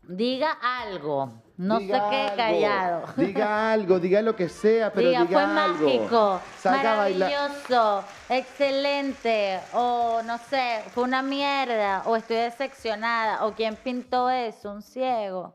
Diga 0.02 0.56
algo. 0.62 1.32
No 1.58 1.78
Diga 1.78 2.04
se 2.04 2.10
quede 2.10 2.36
callado. 2.36 3.02
Diga 3.16 3.72
algo, 3.72 3.98
diga 3.98 4.22
lo 4.22 4.36
que 4.36 4.48
sea, 4.48 4.92
pero 4.92 5.08
diga, 5.08 5.24
diga, 5.24 5.40
fue 5.42 5.60
algo. 5.60 5.84
mágico, 5.86 6.40
Salga 6.60 6.92
a 6.92 6.96
bailar. 6.96 7.30
maravilloso, 7.32 8.04
excelente, 8.28 9.60
o 9.72 10.20
no 10.22 10.36
sé, 10.38 10.82
fue 10.94 11.04
una 11.04 11.22
mierda, 11.22 12.02
o 12.04 12.14
estoy 12.14 12.36
decepcionada, 12.36 13.44
o 13.46 13.52
quién 13.54 13.74
pintó 13.76 14.28
eso, 14.30 14.70
un 14.70 14.82
ciego. 14.82 15.52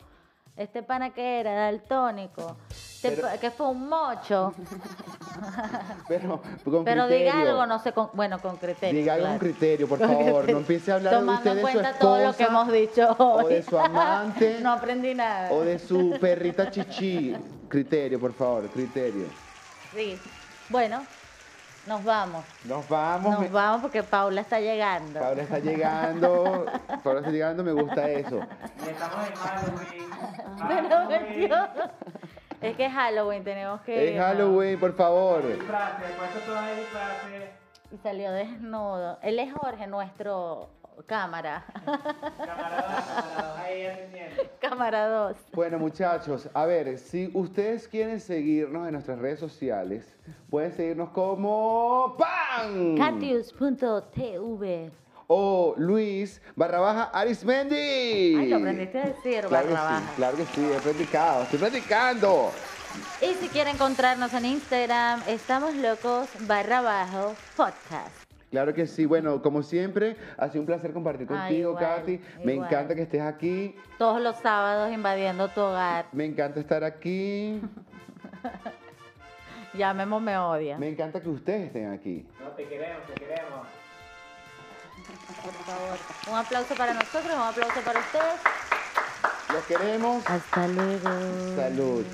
Este 0.57 0.81
pana 0.83 1.11
que 1.11 1.39
era 1.39 1.53
daltónico, 1.53 2.57
Pero- 3.01 3.27
que 3.39 3.51
fue 3.51 3.67
un 3.69 3.89
mocho. 3.89 4.53
Pero 6.07 6.41
con 6.63 6.83
Pero 6.83 7.05
criterio. 7.07 7.07
diga 7.33 7.41
algo, 7.41 7.65
no 7.65 7.79
sé, 7.79 7.91
con- 7.93 8.09
bueno, 8.13 8.39
con 8.39 8.57
criterio. 8.57 8.99
Diga 8.99 9.13
algo 9.15 9.27
con 9.27 9.37
claro. 9.39 9.53
criterio, 9.53 9.87
por 9.87 9.97
Con 9.99 10.07
favor. 10.09 10.23
criterio. 10.23 10.53
No 10.53 10.59
empiece 10.59 10.91
a 10.91 10.95
hablar 10.95 11.13
de 11.13 11.19
Tomando 11.19 11.37
usted 11.39 11.51
en 11.51 11.55
de 11.57 11.61
su 11.61 11.67
cuenta 11.79 11.99
todo 11.99 12.17
lo 12.17 12.33
que 12.35 12.43
esposa, 12.43 12.61
hemos 12.61 12.71
dicho 12.73 13.15
o 13.17 13.33
hoy. 13.43 13.53
de 13.53 13.63
su 13.63 13.77
amante. 13.79 14.59
no 14.61 14.71
aprendí 14.73 15.15
nada. 15.15 15.51
O 15.51 15.61
de 15.61 15.79
su 15.79 16.17
perrita 16.19 16.69
chichi. 16.69 17.35
Criterio, 17.67 18.19
por 18.19 18.33
favor, 18.33 18.67
criterio. 18.69 19.25
Sí. 19.95 20.19
Bueno, 20.69 21.03
nos 21.87 22.03
vamos. 22.03 22.43
Nos 22.65 22.87
vamos. 22.89 23.39
Nos 23.39 23.51
vamos 23.51 23.81
porque 23.81 24.03
Paula 24.03 24.41
está 24.41 24.59
llegando. 24.59 25.19
Paula 25.19 25.41
está 25.43 25.59
llegando. 25.59 26.65
Paula 27.03 27.19
está 27.21 27.31
llegando, 27.31 27.63
me 27.63 27.71
gusta 27.71 28.09
eso. 28.09 28.41
Y 28.85 28.89
estamos 28.89 29.27
en 29.27 29.35
Halloween. 29.35 30.09
Pero. 31.47 31.57
Es 32.61 32.77
que 32.77 32.85
es 32.85 32.93
Halloween, 32.93 33.43
tenemos 33.43 33.81
que. 33.81 34.13
Es 34.13 34.19
Halloween, 34.19 34.79
por 34.79 34.93
favor. 34.93 35.47
Disfraces, 35.47 36.11
puesto 36.11 36.39
todas 36.45 36.67
las 36.67 36.77
disfraces. 36.77 37.49
Y 37.91 37.97
salió 37.97 38.31
desnudo. 38.31 39.17
Él 39.21 39.39
es 39.39 39.51
Jorge, 39.53 39.87
nuestro 39.87 40.69
cámara. 41.05 41.65
Cámara 44.59 45.07
2. 45.07 45.37
Bueno, 45.53 45.79
muchachos, 45.79 46.49
a 46.53 46.65
ver, 46.65 46.97
si 46.97 47.31
ustedes 47.33 47.87
quieren 47.87 48.19
seguirnos 48.19 48.85
en 48.87 48.93
nuestras 48.93 49.17
redes 49.19 49.39
sociales, 49.39 50.15
pueden 50.49 50.71
seguirnos 50.71 51.09
como 51.09 52.15
¡PAN! 52.17 52.95
Catius.tv. 52.97 54.91
O 55.33 55.75
Luis 55.77 56.41
barra 56.57 56.79
baja 56.81 57.03
Arismendi. 57.13 58.35
Ay, 58.37 58.49
lo 58.49 58.57
aprendiste 58.57 58.99
a 58.99 59.05
decir, 59.05 59.45
Claro 59.45 59.67
que 59.67 59.73
barra 59.73 59.87
sí, 59.87 59.93
baja. 60.03 60.13
claro 60.17 60.35
que 60.37 60.45
sí, 60.47 60.69
he 60.75 60.79
practicado, 60.81 61.43
estoy 61.43 61.59
practicando. 61.59 62.51
Y 63.21 63.33
si 63.35 63.47
quieren 63.47 63.75
encontrarnos 63.75 64.33
en 64.33 64.43
Instagram, 64.45 65.21
estamos 65.27 65.73
locos 65.75 66.27
barra 66.41 66.81
bajo 66.81 67.33
podcast. 67.55 68.09
Claro 68.49 68.73
que 68.73 68.85
sí, 68.85 69.05
bueno, 69.05 69.41
como 69.41 69.63
siempre, 69.63 70.17
ha 70.37 70.49
sido 70.49 70.63
un 70.63 70.65
placer 70.65 70.91
compartir 70.91 71.27
Ay, 71.29 71.37
contigo, 71.37 71.69
igual, 71.71 71.85
Katy. 71.99 72.21
Me 72.43 72.53
igual. 72.55 72.67
encanta 72.67 72.93
que 72.95 73.03
estés 73.03 73.21
aquí, 73.21 73.73
Todos 73.97 74.19
los 74.19 74.35
sábados 74.35 74.91
invadiendo 74.91 75.47
tu 75.47 75.61
hogar. 75.61 76.07
me 76.11 76.25
encanta 76.25 76.59
estar 76.59 76.83
aquí, 76.83 77.61
Ya 79.75 79.93
Memo 79.93 80.19
me 80.19 80.37
odia. 80.37 80.77
me 80.77 80.89
encanta 80.89 81.21
que 81.21 81.29
ustedes 81.29 81.67
estén 81.67 81.89
aquí. 81.89 82.27
No, 82.43 82.49
te 82.49 82.67
queremos, 82.67 83.05
te 83.07 83.13
queremos. 83.13 83.65
Por 85.43 85.53
favor. 85.65 85.97
Un 86.27 86.37
aplauso 86.37 86.75
para 86.75 86.93
nosotros, 86.93 87.25
un 87.25 87.41
aplauso 87.41 87.81
para 87.81 87.99
ustedes. 87.99 88.39
Los 89.51 89.63
queremos. 89.65 90.23
Hasta 90.27 90.67
luego. 90.67 91.55
Salud. 91.55 92.05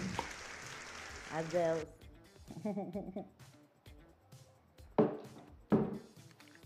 Adiós. 1.34 1.80